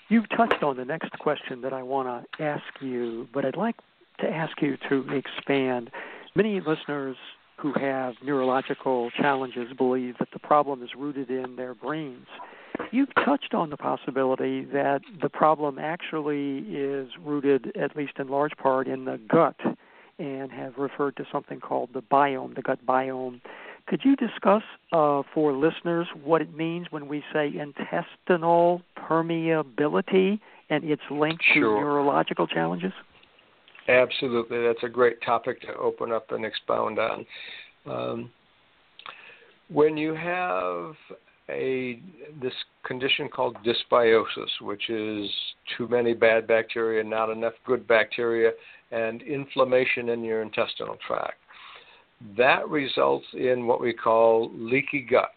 [0.09, 3.75] You've touched on the next question that I want to ask you, but I'd like
[4.19, 5.89] to ask you to expand.
[6.35, 7.17] Many listeners
[7.57, 12.27] who have neurological challenges believe that the problem is rooted in their brains.
[12.91, 18.55] You've touched on the possibility that the problem actually is rooted, at least in large
[18.57, 19.59] part, in the gut,
[20.19, 23.41] and have referred to something called the biome, the gut biome.
[23.87, 30.39] Could you discuss uh, for listeners what it means when we say intestinal permeability
[30.69, 31.75] and its link sure.
[31.75, 32.91] to neurological challenges?
[33.87, 37.25] Absolutely, that's a great topic to open up and expound on.
[37.85, 38.31] Um,
[39.69, 40.95] when you have
[41.49, 42.01] a
[42.41, 45.29] this condition called dysbiosis, which is
[45.77, 48.51] too many bad bacteria, not enough good bacteria,
[48.91, 51.37] and inflammation in your intestinal tract.
[52.35, 55.31] That results in what we call leaky gut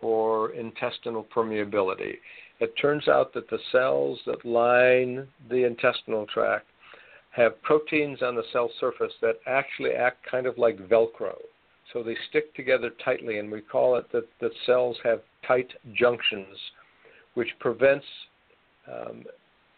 [0.00, 2.14] or intestinal permeability.
[2.60, 6.66] It turns out that the cells that line the intestinal tract
[7.34, 11.36] have proteins on the cell surface that actually act kind of like Velcro.
[11.92, 16.56] So they stick together tightly, and we call it that the cells have tight junctions,
[17.34, 18.06] which prevents
[18.90, 19.24] um,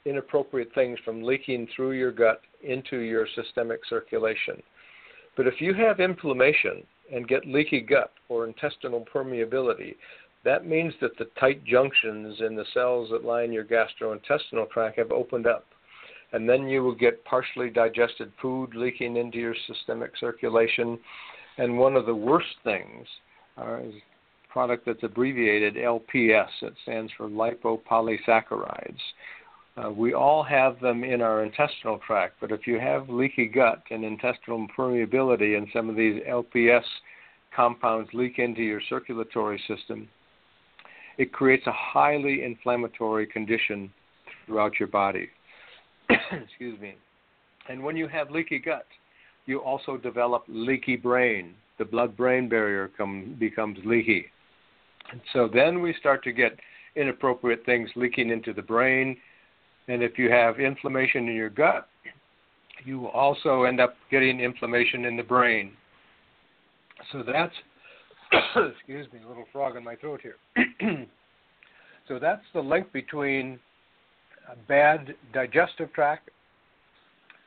[0.05, 4.63] inappropriate things from leaking through your gut into your systemic circulation.
[5.37, 6.83] But if you have inflammation
[7.13, 9.97] and get leaky gut or intestinal permeability,
[10.45, 15.11] that means that the tight junctions in the cells that line your gastrointestinal tract have
[15.11, 15.67] opened up.
[16.37, 20.99] And then you will get partially digested food leaking into your systemic circulation.
[21.57, 23.07] And one of the worst things
[23.57, 26.51] uh, is a product that's abbreviated LPS.
[26.61, 29.01] It stands for lipopolysaccharides.
[29.78, 33.82] Uh, we all have them in our intestinal tract, but if you have leaky gut
[33.91, 36.84] and intestinal permeability and some of these LPS
[37.55, 40.07] compounds leak into your circulatory system,
[41.16, 43.91] it creates a highly inflammatory condition
[44.45, 45.30] throughout your body.
[46.45, 46.95] Excuse me.
[47.68, 48.87] And when you have leaky gut,
[49.47, 51.55] you also develop leaky brain.
[51.79, 54.27] The blood brain barrier come, becomes leaky.
[55.12, 56.59] And so then we start to get
[56.97, 59.16] inappropriate things leaking into the brain
[59.89, 61.89] and if you have inflammation in your gut,
[62.85, 65.72] you will also end up getting inflammation in the brain.
[67.12, 67.55] So that's,
[68.77, 70.37] excuse me, a little frog in my throat here.
[72.09, 73.59] so that's the link between
[74.51, 76.31] a bad digestive tract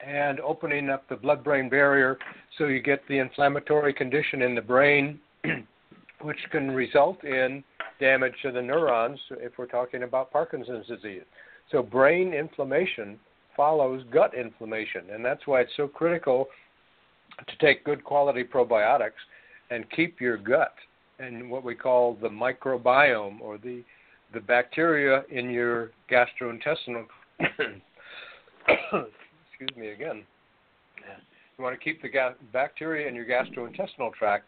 [0.06, 2.18] and opening up the blood brain barrier
[2.58, 5.20] so you get the inflammatory condition in the brain,
[6.22, 7.64] which can result in
[8.00, 11.24] damage to the neurons if we're talking about Parkinson's disease.
[11.72, 13.20] So brain inflammation
[13.56, 16.47] follows gut inflammation, and that's why it's so critical
[17.47, 19.20] to take good quality probiotics
[19.70, 20.74] and keep your gut
[21.20, 23.84] and what we call the microbiome or the
[24.34, 27.05] the bacteria in your gastrointestinal
[27.39, 27.77] excuse
[29.77, 30.23] me again.
[31.57, 34.45] You want to keep the ga- bacteria in your gastrointestinal tract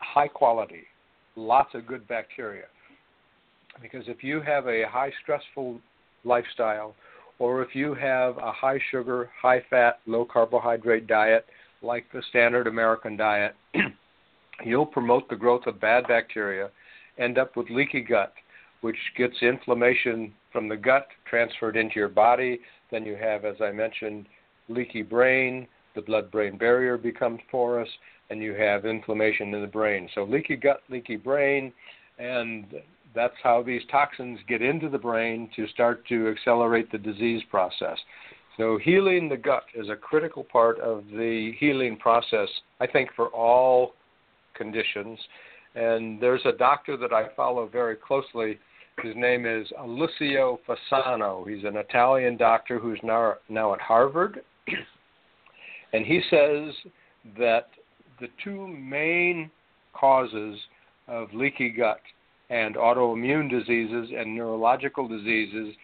[0.00, 0.84] high quality
[1.36, 2.64] lots of good bacteria.
[3.80, 5.80] Because if you have a high stressful
[6.24, 6.94] lifestyle,
[7.38, 11.46] or if you have a high sugar, high fat, low carbohydrate diet
[11.82, 13.54] like the standard American diet,
[14.64, 16.70] you'll promote the growth of bad bacteria,
[17.18, 18.32] end up with leaky gut,
[18.82, 22.60] which gets inflammation from the gut transferred into your body.
[22.90, 24.26] Then you have, as I mentioned,
[24.68, 27.88] leaky brain, the blood brain barrier becomes porous,
[28.30, 30.08] and you have inflammation in the brain.
[30.14, 31.72] So, leaky gut, leaky brain,
[32.18, 32.66] and
[33.14, 37.98] that's how these toxins get into the brain to start to accelerate the disease process.
[38.56, 42.48] So, healing the gut is a critical part of the healing process,
[42.80, 43.94] I think, for all
[44.54, 45.18] conditions.
[45.74, 48.58] And there's a doctor that I follow very closely.
[49.00, 51.48] His name is Alessio Fasano.
[51.48, 54.40] He's an Italian doctor who's now, now at Harvard.
[55.92, 56.74] and he says
[57.38, 57.68] that
[58.20, 59.50] the two main
[59.92, 60.58] causes
[61.08, 62.00] of leaky gut
[62.50, 65.74] and autoimmune diseases and neurological diseases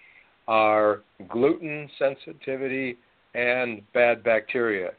[0.46, 2.96] are gluten sensitivity
[3.34, 4.90] and bad bacteria.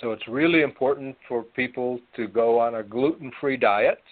[0.00, 4.02] So it's really important for people to go on a gluten free diet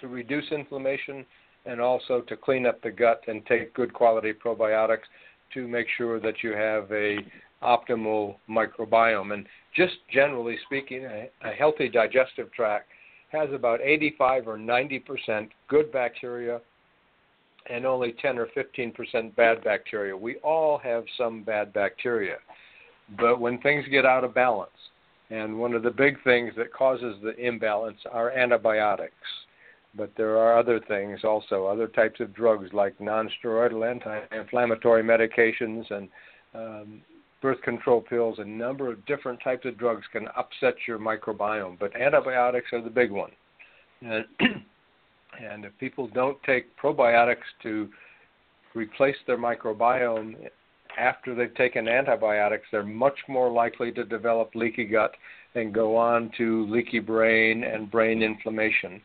[0.00, 1.24] to reduce inflammation
[1.66, 5.06] and also to clean up the gut and take good quality probiotics
[5.54, 7.18] to make sure that you have a
[7.62, 9.32] optimal microbiome.
[9.32, 12.88] And just generally speaking, a, a healthy digestive tract
[13.30, 16.60] has about 85 or 90 percent good bacteria
[17.70, 20.16] and only 10 or 15 percent bad bacteria.
[20.16, 22.36] We all have some bad bacteria,
[23.18, 24.70] but when things get out of balance,
[25.30, 29.14] and one of the big things that causes the imbalance are antibiotics.
[29.94, 36.08] But there are other things also, other types of drugs like nonsteroidal anti-inflammatory medications and
[36.54, 37.02] um,
[37.42, 41.94] birth control pills, a number of different types of drugs can upset your microbiome, but
[41.94, 43.30] antibiotics are the big one.
[44.00, 44.24] And
[45.40, 47.88] And if people don't take probiotics to
[48.74, 50.48] replace their microbiome
[50.98, 55.12] after they've taken antibiotics, they're much more likely to develop leaky gut
[55.54, 59.00] and go on to leaky brain and brain inflammation.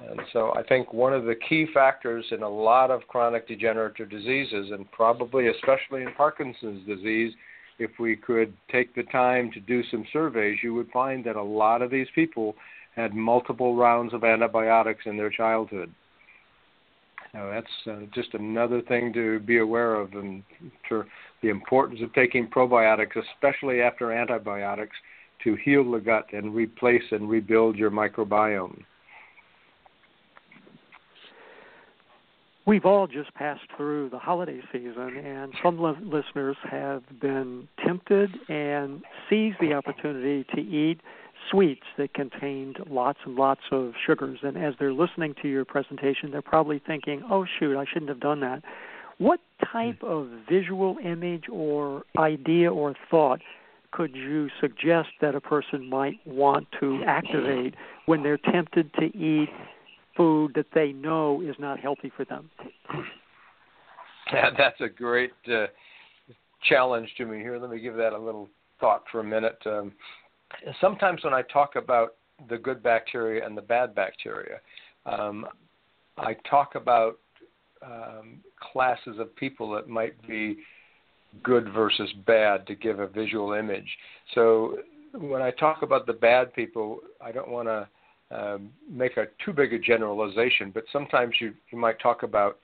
[0.00, 4.08] And so I think one of the key factors in a lot of chronic degenerative
[4.08, 7.32] diseases, and probably especially in Parkinson's disease,
[7.78, 11.42] if we could take the time to do some surveys, you would find that a
[11.42, 12.54] lot of these people
[12.94, 15.92] had multiple rounds of antibiotics in their childhood.
[17.34, 20.42] Now that's uh, just another thing to be aware of, and
[20.88, 21.06] for
[21.42, 24.96] the importance of taking probiotics, especially after antibiotics,
[25.44, 28.82] to heal the gut and replace and rebuild your microbiome.
[32.68, 38.28] We've all just passed through the holiday season, and some li- listeners have been tempted
[38.50, 41.00] and seized the opportunity to eat
[41.50, 44.40] sweets that contained lots and lots of sugars.
[44.42, 48.20] And as they're listening to your presentation, they're probably thinking, oh, shoot, I shouldn't have
[48.20, 48.62] done that.
[49.16, 49.40] What
[49.72, 50.06] type hmm.
[50.06, 53.40] of visual image or idea or thought
[53.92, 59.48] could you suggest that a person might want to activate when they're tempted to eat
[60.18, 62.50] food that they know is not healthy for them?
[64.30, 65.68] Yeah, that's a great uh,
[66.68, 67.58] challenge to me here.
[67.58, 68.46] Let me give that a little
[68.78, 69.56] thought for a minute.
[69.64, 69.92] Um,
[70.82, 72.16] sometimes when I talk about
[72.48, 74.60] the good bacteria and the bad bacteria,
[75.06, 75.46] um,
[76.18, 77.18] I talk about
[77.82, 78.40] um,
[78.72, 80.58] classes of people that might be
[81.42, 83.88] good versus bad to give a visual image.
[84.34, 84.78] So
[85.14, 87.88] when I talk about the bad people, I don't want to
[88.30, 92.58] um, make a too big a generalization, but sometimes you you might talk about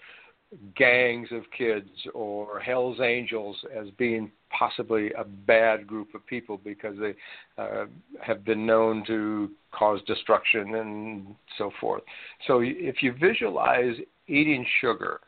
[0.77, 6.97] gangs of kids or Hell's Angels as being possibly a bad group of people because
[6.99, 7.15] they
[7.59, 7.87] uh,
[8.23, 12.03] have been known to cause destruction and so forth.
[12.47, 13.97] So if you visualize
[14.29, 15.21] eating sugar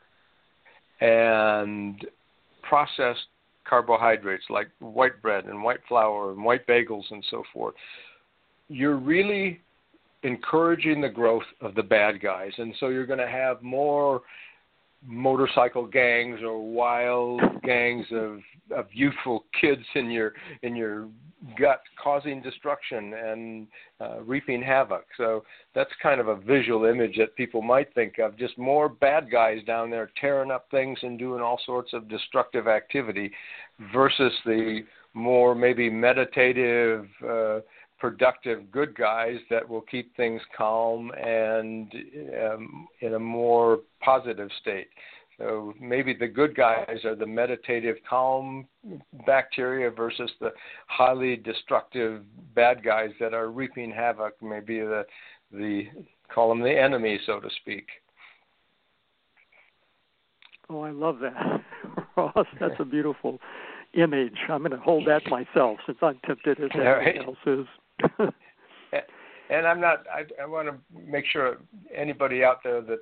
[1.01, 2.05] and
[2.63, 3.27] processed
[3.67, 7.75] carbohydrates like white bread and white flour and white bagels and so forth,
[8.69, 9.59] you're really
[10.23, 12.51] encouraging the growth of the bad guys.
[12.57, 14.21] And so you're going to have more
[15.05, 18.39] motorcycle gangs or wild gangs of
[18.75, 21.07] of youthful kids in your in your
[21.57, 23.67] gut causing destruction and
[24.01, 25.05] uh, reaping havoc.
[25.17, 25.43] So
[25.75, 29.59] that's kind of a visual image that people might think of just more bad guys
[29.65, 33.31] down there tearing up things and doing all sorts of destructive activity
[33.93, 34.81] versus the
[35.13, 37.59] more maybe meditative uh,
[37.99, 41.91] productive good guys that will keep things calm and
[42.43, 44.87] um, in a more positive state.
[45.37, 48.67] So maybe the good guys are the meditative, calm
[49.25, 50.51] bacteria versus the
[50.87, 52.23] highly destructive
[52.55, 54.33] bad guys that are reaping havoc.
[54.41, 55.05] Maybe the
[55.51, 55.85] the
[56.33, 57.87] call them the enemy, so to speak.
[60.69, 61.61] Oh, I love that,
[62.17, 62.47] Ross.
[62.59, 63.39] That's a beautiful
[63.93, 64.37] image.
[64.49, 67.65] I'm going to hold that myself since I'm tempted as everything else is.
[69.49, 70.05] and I'm not.
[70.13, 70.75] I, I want to
[71.05, 71.57] make sure
[71.93, 72.99] anybody out there that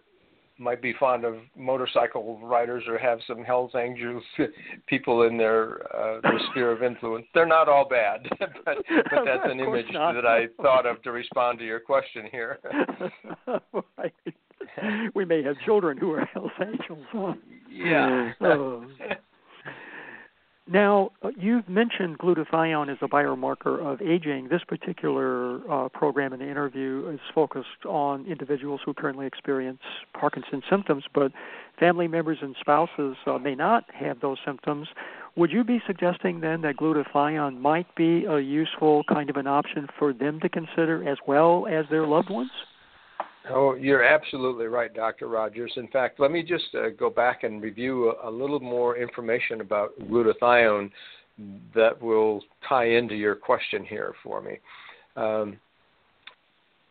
[0.58, 4.24] might be fond of motorcycle riders or have some Hell's Angels
[4.88, 7.26] people in their uh, their sphere of influence.
[7.34, 10.14] They're not all bad, but, but that's an image not.
[10.14, 12.60] that I thought of to respond to your question here.
[13.98, 14.14] right.
[15.14, 17.06] We may have children who are Hell's Angels.
[17.12, 17.34] Huh?
[17.70, 18.32] Yeah.
[18.42, 18.86] Oh.
[20.68, 24.48] Now, uh, you've mentioned glutathione as a biomarker of aging.
[24.50, 29.82] This particular uh, program in the interview is focused on individuals who currently experience
[30.20, 31.32] Parkinson's symptoms, but
[31.80, 34.88] family members and spouses uh, may not have those symptoms.
[35.36, 39.88] Would you be suggesting then that glutathione might be a useful kind of an option
[40.00, 42.50] for them to consider as well as their loved ones?
[43.50, 45.28] Oh, you're absolutely right, Dr.
[45.28, 45.72] Rogers.
[45.76, 49.62] In fact, let me just uh, go back and review a, a, little more information
[49.62, 50.90] about glutathione
[51.76, 54.58] that will tie into your question here for me.
[55.16, 55.60] Um,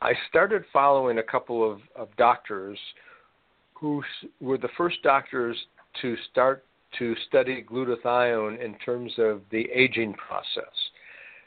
[0.01, 2.79] I started following a couple of, of doctors
[3.75, 4.03] who
[4.41, 5.57] were the first doctors
[6.03, 6.65] to start
[6.99, 10.73] to study glutathione in terms of the aging process.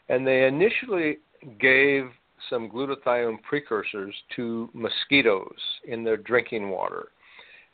[0.10, 1.20] And they initially
[1.60, 2.10] gave
[2.50, 5.58] some glutathione precursors to mosquitoes
[5.88, 7.10] in their drinking water.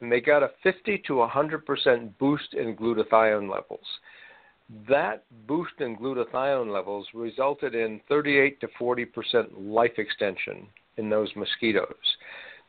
[0.01, 3.86] And they got a 50 to 100% boost in glutathione levels.
[4.88, 9.05] That boost in glutathione levels resulted in 38 to 40%
[9.57, 11.95] life extension in those mosquitoes.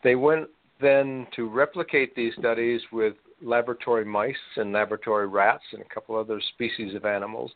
[0.03, 0.49] They went
[0.80, 3.14] then to replicate these studies with
[3.45, 7.53] laboratory mice and laboratory rats and a couple other species of animals.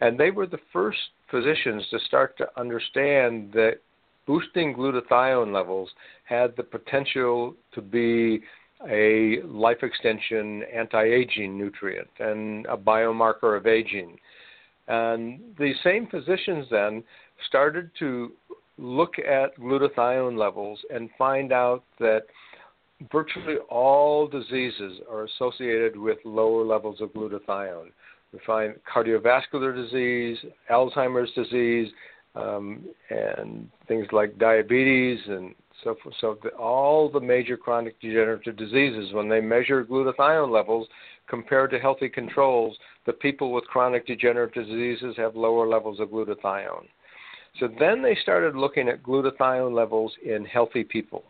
[0.00, 0.98] And they were the first
[1.30, 3.78] physicians to start to understand that
[4.26, 5.90] boosting glutathione levels
[6.24, 8.40] had the potential to be
[8.88, 14.18] a life extension anti aging nutrient and a biomarker of aging.
[14.88, 17.04] And the same physicians then
[17.48, 18.32] started to
[18.78, 22.22] look at glutathione levels and find out that
[23.10, 27.90] virtually all diseases are associated with lower levels of glutathione.
[28.32, 30.38] We find cardiovascular disease,
[30.70, 31.92] Alzheimer's disease,
[32.34, 36.14] um, and things like diabetes and so forth.
[36.20, 40.88] So the, all the major chronic degenerative diseases, when they measure glutathione levels
[41.28, 42.76] compared to healthy controls,
[43.06, 46.86] the people with chronic degenerative diseases have lower levels of glutathione.
[47.60, 51.24] So then they started looking at glutathione levels in healthy people.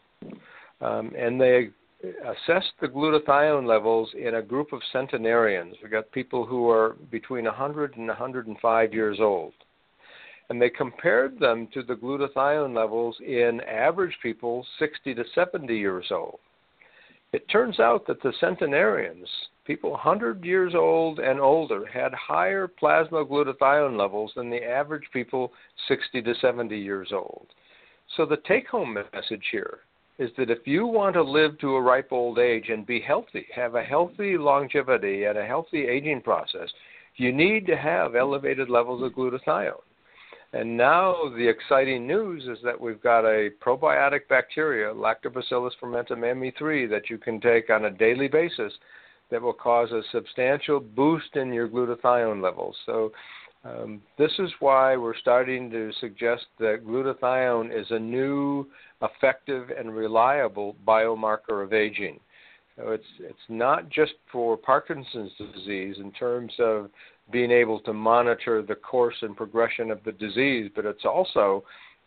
[0.82, 1.70] Um, and they
[2.24, 5.76] assessed the glutathione levels in a group of centenarians.
[5.82, 9.52] We got people who are between 100 and 105 years old.
[10.50, 16.06] And they compared them to the glutathione levels in average people 60 to 70 years
[16.10, 16.40] old.
[17.32, 19.28] It turns out that the centenarians,
[19.64, 25.52] people 100 years old and older, had higher plasma glutathione levels than the average people
[25.88, 27.46] 60 to 70 years old.
[28.16, 29.78] So the take home message here
[30.18, 33.46] is that if you want to live to a ripe old age and be healthy,
[33.54, 36.68] have a healthy longevity and a healthy aging process,
[37.16, 39.74] you need to have elevated levels of glutathione.
[40.54, 46.90] And now the exciting news is that we've got a probiotic bacteria, Lactobacillus fermentum ME3,
[46.90, 48.72] that you can take on a daily basis
[49.30, 52.76] that will cause a substantial boost in your glutathione levels.
[52.84, 53.12] So
[53.64, 58.66] um, this is why we're starting to suggest that glutathione is a new,
[59.02, 62.18] effective, and reliable biomarker of aging.
[62.76, 66.90] So it's it's not just for Parkinson's disease in terms of
[67.30, 71.64] being able to monitor the course and progression of the disease, but it's also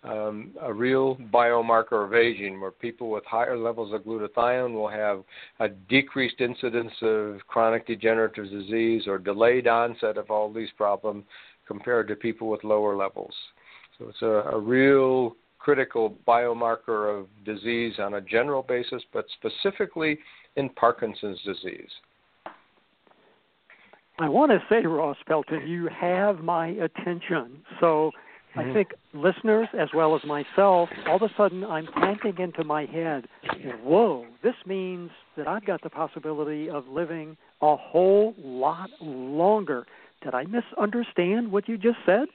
[0.08, 5.24] um, a real biomarker of aging where people with higher levels of glutathione will have
[5.60, 11.24] a decreased incidence of chronic degenerative disease or delayed onset of all these problems
[11.68, 13.34] compared to people with lower levels.
[13.98, 20.20] So it's a, a real critical biomarker of disease on a general basis, but specifically
[20.56, 21.90] in Parkinson's disease.
[24.20, 27.62] I want to say, Ross Pelton, you have my attention.
[27.80, 28.12] So.
[28.58, 32.86] I think listeners as well as myself, all of a sudden I'm planting into my
[32.86, 33.28] head,
[33.84, 39.86] whoa, this means that I've got the possibility of living a whole lot longer.
[40.24, 42.28] Did I misunderstand what you just said?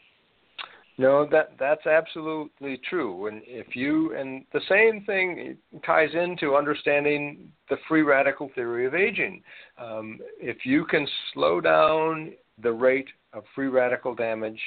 [0.98, 3.28] No, that that's absolutely true.
[3.28, 8.94] And if you and the same thing ties into understanding the free radical theory of
[8.94, 9.42] aging.
[9.78, 14.60] Um, if you can slow down the rate of free radical damage,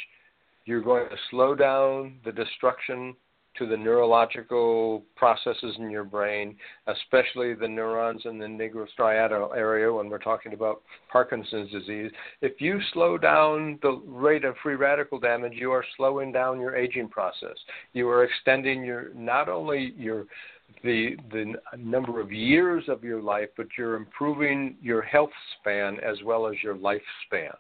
[0.65, 3.15] you're going to slow down the destruction
[3.57, 6.55] to the neurological processes in your brain,
[6.87, 12.11] especially the neurons in the nigrostriatal area when we're talking about Parkinson's disease.
[12.41, 16.75] If you slow down the rate of free radical damage, you are slowing down your
[16.75, 17.55] aging process.
[17.93, 20.25] You are extending your not only your
[20.83, 26.17] the the number of years of your life, but you're improving your health span as
[26.25, 27.53] well as your lifespan.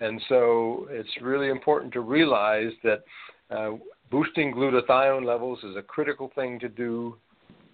[0.00, 3.04] And so it's really important to realize that
[3.50, 3.72] uh,
[4.10, 7.16] boosting glutathione levels is a critical thing to do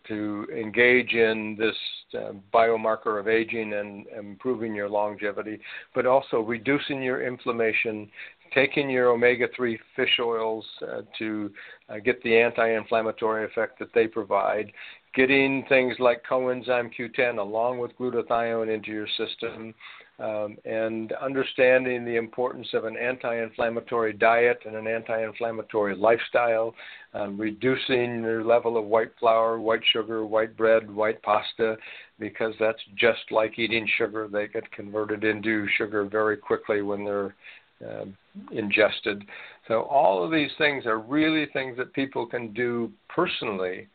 [0.08, 1.76] to engage in this
[2.20, 5.60] uh, biomarker of aging and improving your longevity,
[5.94, 8.08] but also reducing your inflammation,
[8.52, 11.50] taking your omega 3 fish oils uh, to
[11.88, 14.72] uh, get the anti inflammatory effect that they provide,
[15.14, 19.74] getting things like coenzyme Q10 along with glutathione into your system,
[20.18, 26.74] um, and understanding the importance of an anti-inflammatory diet and an anti-inflammatory lifestyle,
[27.14, 31.76] um, reducing your level of white flour, white sugar, white bread, white pasta,
[32.18, 34.28] because that's just like eating sugar.
[34.30, 37.34] They get converted into sugar very quickly when they're
[37.84, 38.04] uh,
[38.52, 39.24] ingested.
[39.66, 43.88] So all of these things are really things that people can do personally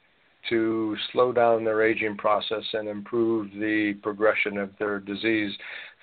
[0.49, 5.51] to slow down their aging process and improve the progression of their disease.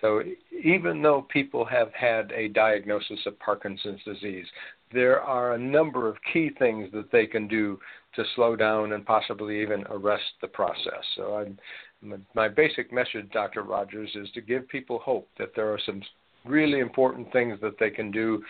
[0.04, 0.20] So,
[0.62, 4.44] even though people have had a diagnosis of Parkinson's disease,
[4.92, 7.78] there are a number of key things that they can do
[8.14, 11.02] to slow down and possibly even arrest the process.
[11.16, 13.62] So, I'm, my basic message, Dr.
[13.62, 16.02] Rogers, is to give people hope that there are some
[16.44, 18.42] really important things that they can do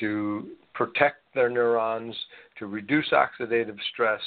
[0.00, 2.16] to protect their neurons,
[2.58, 4.22] to reduce oxidative stress,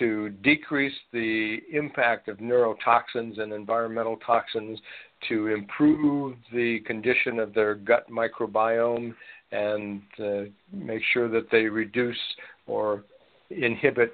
[0.00, 4.80] to decrease the impact of neurotoxins and environmental toxins,
[5.28, 9.14] to improve the condition of their gut microbiome,
[9.52, 12.18] and uh, make sure that they reduce
[12.66, 13.04] or
[13.50, 14.12] inhibit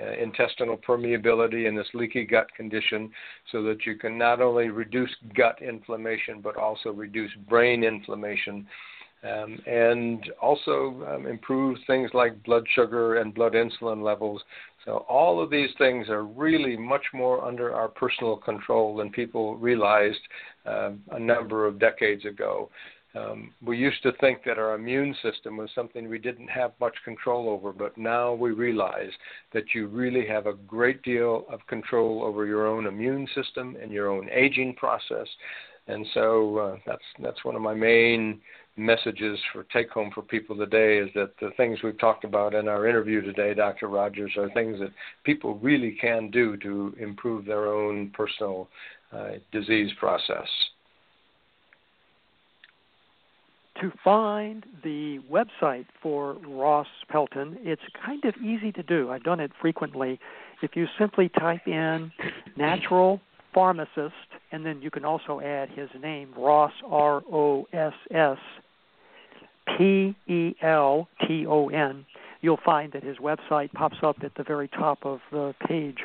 [0.00, 3.10] uh, intestinal permeability in this leaky gut condition
[3.50, 8.66] so that you can not only reduce gut inflammation but also reduce brain inflammation
[9.22, 14.42] um, and also um, improve things like blood sugar and blood insulin levels.
[14.84, 19.56] So, all of these things are really much more under our personal control than people
[19.56, 20.20] realized
[20.64, 22.70] uh, a number of decades ago.
[23.14, 26.94] Um, we used to think that our immune system was something we didn't have much
[27.04, 29.10] control over, but now we realize
[29.52, 33.90] that you really have a great deal of control over your own immune system and
[33.90, 35.26] your own aging process.
[35.88, 38.40] And so uh, that's that's one of my main
[38.76, 42.68] messages for take home for people today is that the things we've talked about in
[42.68, 43.88] our interview today, Dr.
[43.88, 44.90] Rogers, are things that
[45.24, 48.68] people really can do to improve their own personal
[49.12, 50.46] uh, disease process.
[53.80, 59.10] To find the website for Ross Pelton, it's kind of easy to do.
[59.10, 60.20] I've done it frequently.
[60.62, 62.12] If you simply type in
[62.56, 63.20] natural
[63.54, 64.12] pharmacist,
[64.52, 68.38] and then you can also add his name, Ross, R O S S
[69.76, 72.04] P E L T O N,
[72.40, 75.98] you'll find that his website pops up at the very top of the page.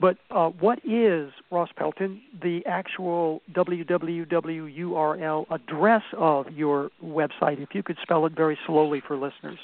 [0.00, 7.60] But uh, what is Ross Pelton, the actual www URL address of your website?
[7.60, 9.58] If you could spell it very slowly for listeners.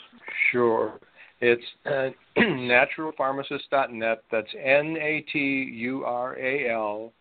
[0.51, 0.99] Sure.
[1.41, 2.11] It's uh,
[2.41, 4.24] naturalpharmacist.net.
[4.32, 7.12] That's N A T U R A L,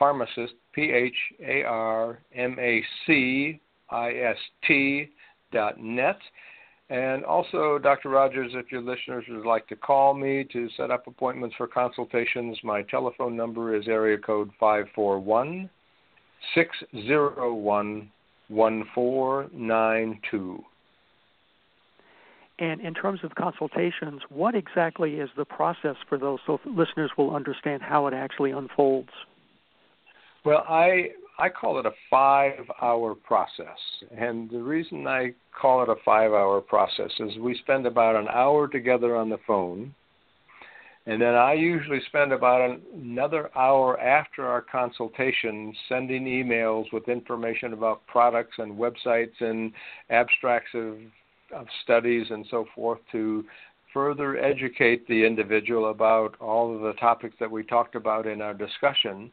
[0.00, 1.14] pharmacist, P H
[1.46, 4.36] A R M A C I S
[4.66, 5.10] T
[5.52, 6.18] dot net.
[6.88, 8.08] And also, Dr.
[8.08, 12.58] Rogers, if your listeners would like to call me to set up appointments for consultations,
[12.64, 15.70] my telephone number is area code 541
[16.54, 18.10] 601
[18.48, 20.64] 1492.
[22.58, 27.34] And in terms of consultations, what exactly is the process for those so listeners will
[27.34, 29.10] understand how it actually unfolds?
[30.44, 33.78] Well, I I call it a five hour process.
[34.16, 38.28] And the reason I call it a five hour process is we spend about an
[38.28, 39.94] hour together on the phone.
[41.06, 47.72] And then I usually spend about another hour after our consultation sending emails with information
[47.72, 49.72] about products and websites and
[50.10, 50.98] abstracts of,
[51.54, 53.44] of studies and so forth to
[53.94, 58.54] further educate the individual about all of the topics that we talked about in our
[58.54, 59.32] discussion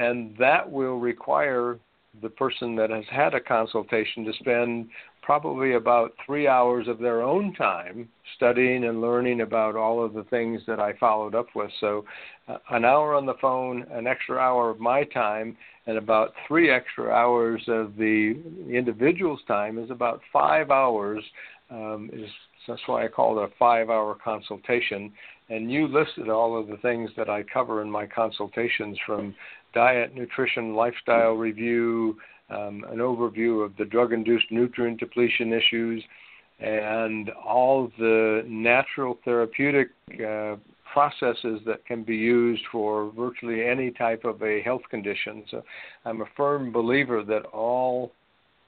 [0.00, 1.78] and that will require
[2.22, 4.88] the person that has had a consultation to spend
[5.22, 10.24] probably about three hours of their own time studying and learning about all of the
[10.24, 11.70] things that I followed up with.
[11.80, 12.04] So,
[12.48, 16.70] uh, an hour on the phone, an extra hour of my time, and about three
[16.70, 18.34] extra hours of the
[18.68, 21.22] individual's time is about five hours.
[21.70, 22.28] Um, is
[22.66, 25.12] that's why I call it a five-hour consultation.
[25.48, 29.34] And you listed all of the things that I cover in my consultations from
[29.72, 32.18] diet, nutrition, lifestyle review,
[32.50, 36.02] um, an overview of the drug induced nutrient depletion issues,
[36.58, 39.88] and all the natural therapeutic
[40.26, 40.56] uh,
[40.92, 45.44] processes that can be used for virtually any type of a health condition.
[45.50, 45.62] So
[46.04, 48.12] I'm a firm believer that all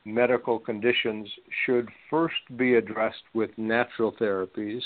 [0.05, 1.29] medical conditions
[1.65, 4.83] should first be addressed with natural therapies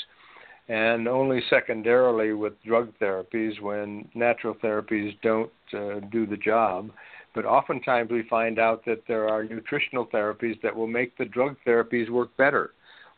[0.68, 6.90] and only secondarily with drug therapies when natural therapies don't uh, do the job.
[7.34, 11.56] But oftentimes we find out that there are nutritional therapies that will make the drug
[11.66, 12.70] therapies work better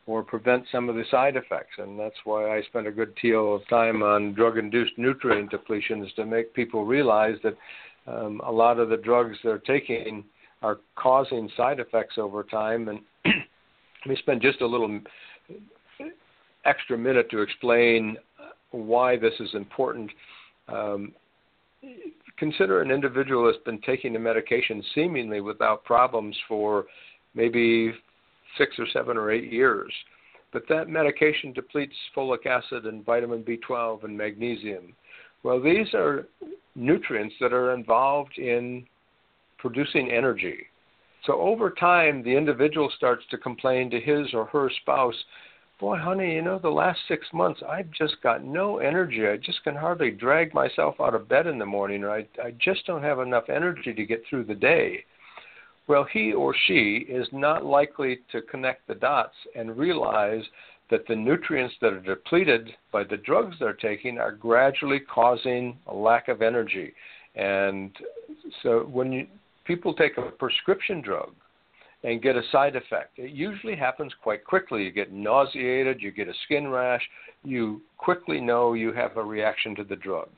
[0.07, 1.77] or prevent some of the side effects.
[1.79, 6.15] And that's why I spend a good deal of time on drug induced nutrient depletions
[6.17, 7.57] to make people realize that
[8.07, 10.25] um, a lot of the drugs they're taking
[10.63, 12.89] are causing side effects over time.
[12.89, 13.01] And
[14.09, 15.01] we spend just a little
[16.69, 18.17] extra minute to explain
[18.71, 20.11] why this is important.
[20.69, 21.13] Um,
[22.39, 26.87] consider an individual that's been taking the medication seemingly without problems for
[27.35, 27.93] maybe
[28.57, 29.93] six or seven or eight years.
[30.53, 34.95] But that medication depletes folic acid and vitamin B12 and magnesium.
[35.43, 36.27] Well, these are
[36.75, 38.87] nutrients that are involved in
[39.59, 40.59] producing energy.
[41.25, 45.15] So over time, the individual starts to complain to his or her spouse
[45.79, 49.27] boy, honey, you know, the last six months I've just got no energy.
[49.27, 52.53] I just can hardly drag myself out of bed in the morning, or I, I
[52.59, 55.05] just don't have enough energy to get through the day.
[55.87, 60.43] Well, he or she is not likely to connect the dots and realize
[60.91, 65.95] that the nutrients that are depleted by the drugs they're taking are gradually causing a
[65.95, 66.93] lack of energy.
[67.35, 67.91] And
[68.63, 69.27] so when you,
[69.65, 71.33] people take a prescription drug,
[72.05, 73.19] and get a side effect.
[73.19, 74.85] It usually happens quite quickly.
[74.85, 77.03] You get nauseated, you get a skin rash,
[77.45, 80.29] you quickly know you have a reaction to the drug.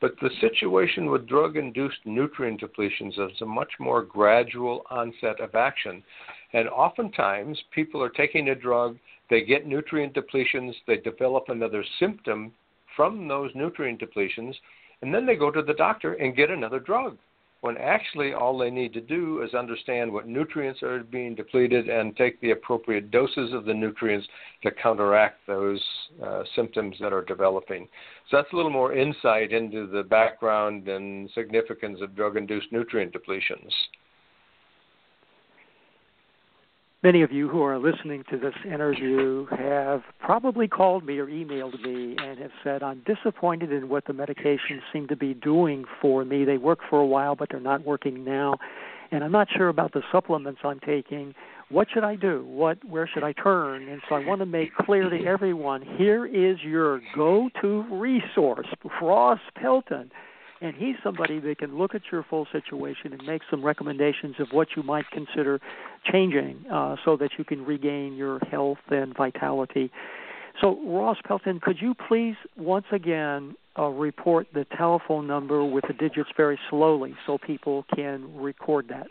[0.00, 5.54] But the situation with drug induced nutrient depletions is a much more gradual onset of
[5.54, 6.04] action.
[6.52, 8.96] And oftentimes, people are taking a drug,
[9.28, 12.52] they get nutrient depletions, they develop another symptom
[12.94, 14.54] from those nutrient depletions,
[15.02, 17.18] and then they go to the doctor and get another drug
[17.60, 22.16] when actually all they need to do is understand what nutrients are being depleted and
[22.16, 24.26] take the appropriate doses of the nutrients
[24.62, 25.82] to counteract those
[26.24, 27.88] uh, symptoms that are developing.
[28.30, 33.12] So that's a little more insight into the background and significance of drug induced nutrient
[33.12, 33.72] depletions.
[37.04, 41.80] Many of you who are listening to this interview have probably called me or emailed
[41.80, 46.24] me and have said, I'm disappointed in what the medications seem to be doing for
[46.24, 46.44] me.
[46.44, 48.56] They work for a while, but they're not working now.
[49.12, 51.36] And I'm not sure about the supplements I'm taking.
[51.68, 52.44] What should I do?
[52.48, 53.88] What where should I turn?
[53.88, 58.66] And so I want to make clear to everyone, here is your go-to resource,
[59.00, 60.10] Ross Pelton
[60.60, 64.48] and he's somebody that can look at your full situation and make some recommendations of
[64.50, 65.60] what you might consider
[66.10, 69.90] changing uh, so that you can regain your health and vitality.
[70.60, 75.94] So, Ross Pelton, could you please once again uh, report the telephone number with the
[75.94, 79.06] digits very slowly so people can record that?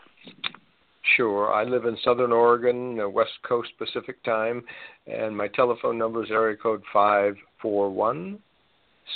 [1.16, 1.52] Sure.
[1.52, 4.62] I live in Southern Oregon, uh, West Coast Pacific Time,
[5.06, 8.38] and my telephone number is area code 541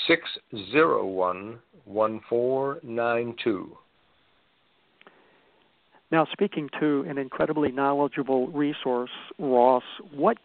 [0.06, 3.76] 601 1492.
[6.10, 9.82] Now, speaking to an incredibly knowledgeable resource, Ross,
[10.14, 10.36] what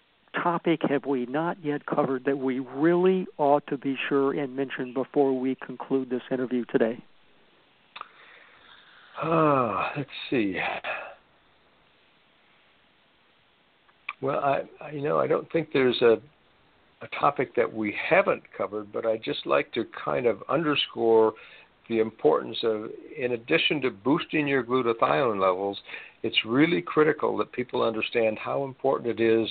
[0.41, 4.93] topic have we not yet covered that we really ought to be sure and mention
[4.93, 7.04] before we conclude this interview today?
[9.22, 10.58] Uh, let's see.
[14.22, 16.18] Well, I, I you know I don't think there's a
[17.02, 21.34] a topic that we haven't covered, but I'd just like to kind of underscore
[21.89, 25.80] the importance of, in addition to boosting your glutathione levels,
[26.24, 29.48] it's really critical that people understand how important it is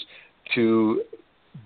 [0.54, 1.02] to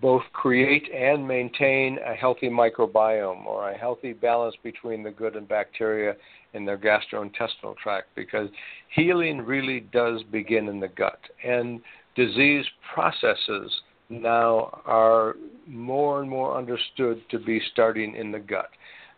[0.00, 5.48] both create and maintain a healthy microbiome or a healthy balance between the good and
[5.48, 6.14] bacteria
[6.54, 8.48] in their gastrointestinal tract because
[8.94, 11.18] healing really does begin in the gut.
[11.44, 11.80] And
[12.14, 12.64] disease
[12.94, 13.72] processes
[14.10, 15.36] now are
[15.66, 18.70] more and more understood to be starting in the gut.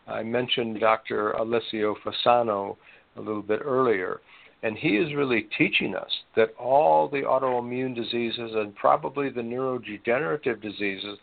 [0.07, 1.31] I mentioned Dr.
[1.31, 2.77] Alessio Fasano
[3.15, 4.21] a little bit earlier,
[4.61, 10.61] and he is really teaching us that all the autoimmune diseases and probably the neurodegenerative
[10.61, 11.17] diseases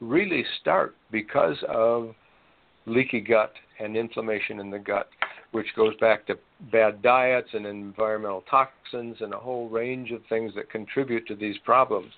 [0.00, 2.14] really start because of
[2.86, 5.08] leaky gut and inflammation in the gut,
[5.52, 6.38] which goes back to
[6.72, 11.56] bad diets and environmental toxins and a whole range of things that contribute to these
[11.64, 12.12] problems.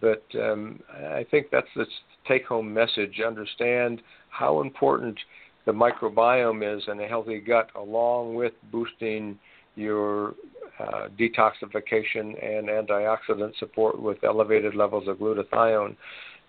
[0.00, 0.80] But um,
[1.12, 1.86] I think that's the
[2.26, 3.20] take home message.
[3.26, 5.18] Understand how important
[5.66, 9.38] the microbiome is in a healthy gut, along with boosting
[9.76, 10.34] your
[10.78, 15.96] uh, detoxification and antioxidant support with elevated levels of glutathione.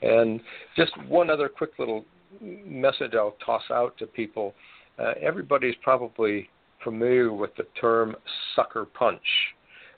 [0.01, 0.39] And
[0.75, 2.05] just one other quick little
[2.39, 4.53] message I'll toss out to people.
[4.97, 6.49] Uh, everybody's probably
[6.83, 8.15] familiar with the term
[8.55, 9.21] sucker punch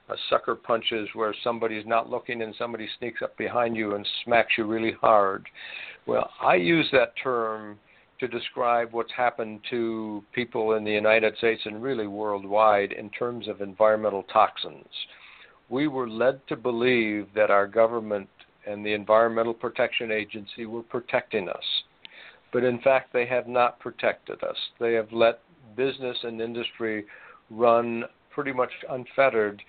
[0.09, 4.53] a sucker punches where somebody's not looking and somebody sneaks up behind you and smacks
[4.57, 5.47] you really hard.
[6.05, 7.79] Well, I use that term
[8.19, 13.47] to describe what's happened to people in the United States and really worldwide in terms
[13.47, 14.87] of environmental toxins.
[15.69, 18.29] We were led to believe that our government
[18.67, 21.63] and the Environmental Protection Agency were protecting us.
[22.51, 24.57] But in fact, they have not protected us.
[24.79, 25.39] They have let
[25.75, 27.05] business and industry
[27.49, 28.03] run
[28.34, 29.61] pretty much unfettered,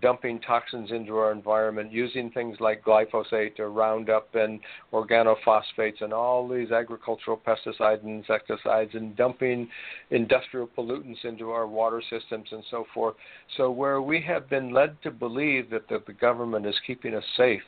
[0.00, 4.60] dumping toxins into our environment, using things like glyphosate or Roundup and
[4.92, 9.68] organophosphates and all these agricultural pesticides and insecticides, and dumping
[10.10, 13.14] industrial pollutants into our water systems and so forth.
[13.56, 17.24] So, where we have been led to believe that the, the government is keeping us
[17.36, 17.62] safe,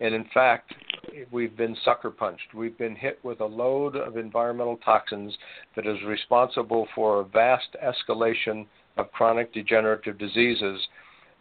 [0.00, 0.74] and in fact,
[1.30, 2.54] we've been sucker punched.
[2.54, 5.36] We've been hit with a load of environmental toxins
[5.76, 8.66] that is responsible for a vast escalation
[8.96, 10.80] of chronic degenerative diseases.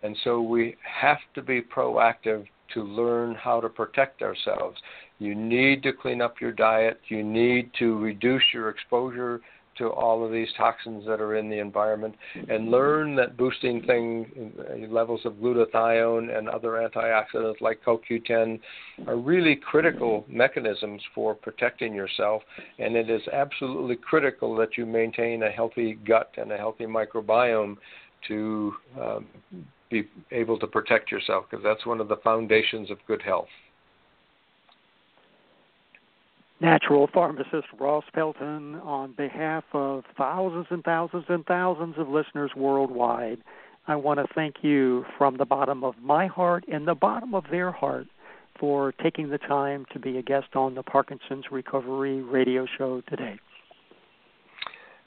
[0.03, 4.77] And so we have to be proactive to learn how to protect ourselves.
[5.17, 6.99] You need to clean up your diet.
[7.07, 9.41] You need to reduce your exposure
[9.79, 12.15] to all of these toxins that are in the environment
[12.47, 18.59] and learn that boosting thing uh, levels of glutathione and other antioxidants like CoQ10
[19.07, 22.43] are really critical mechanisms for protecting yourself
[22.77, 27.75] and it is absolutely critical that you maintain a healthy gut and a healthy microbiome
[28.27, 29.25] to um,
[29.89, 33.47] be able to protect yourself because that's one of the foundations of good health.
[36.61, 43.37] Natural pharmacist Ross Pelton, on behalf of thousands and thousands and thousands of listeners worldwide,
[43.87, 47.45] I want to thank you from the bottom of my heart and the bottom of
[47.49, 48.07] their heart
[48.59, 53.39] for taking the time to be a guest on the Parkinson's Recovery Radio Show today.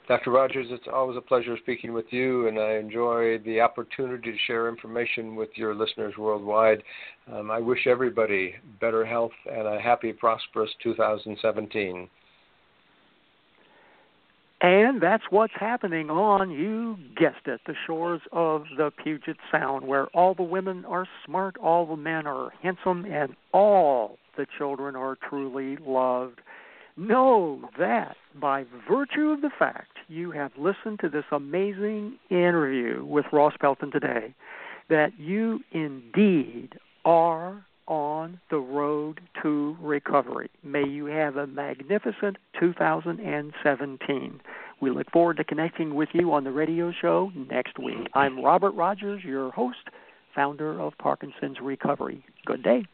[0.07, 0.31] Dr.
[0.31, 4.67] Rogers, it's always a pleasure speaking with you, and I enjoy the opportunity to share
[4.67, 6.83] information with your listeners worldwide.
[7.31, 12.09] Um, I wish everybody better health and a happy, prosperous 2017.
[14.59, 20.07] And that's what's happening on, you guessed it, the shores of the Puget Sound, where
[20.07, 25.17] all the women are smart, all the men are handsome, and all the children are
[25.29, 26.39] truly loved.
[26.95, 33.25] Know that by virtue of the fact you have listened to this amazing interview with
[33.31, 34.33] Ross Pelton today,
[34.89, 36.73] that you indeed
[37.05, 40.49] are on the road to recovery.
[40.63, 44.41] May you have a magnificent 2017.
[44.81, 48.07] We look forward to connecting with you on the radio show next week.
[48.13, 49.89] I'm Robert Rogers, your host,
[50.33, 52.23] founder of Parkinson's Recovery.
[52.45, 52.85] Good day.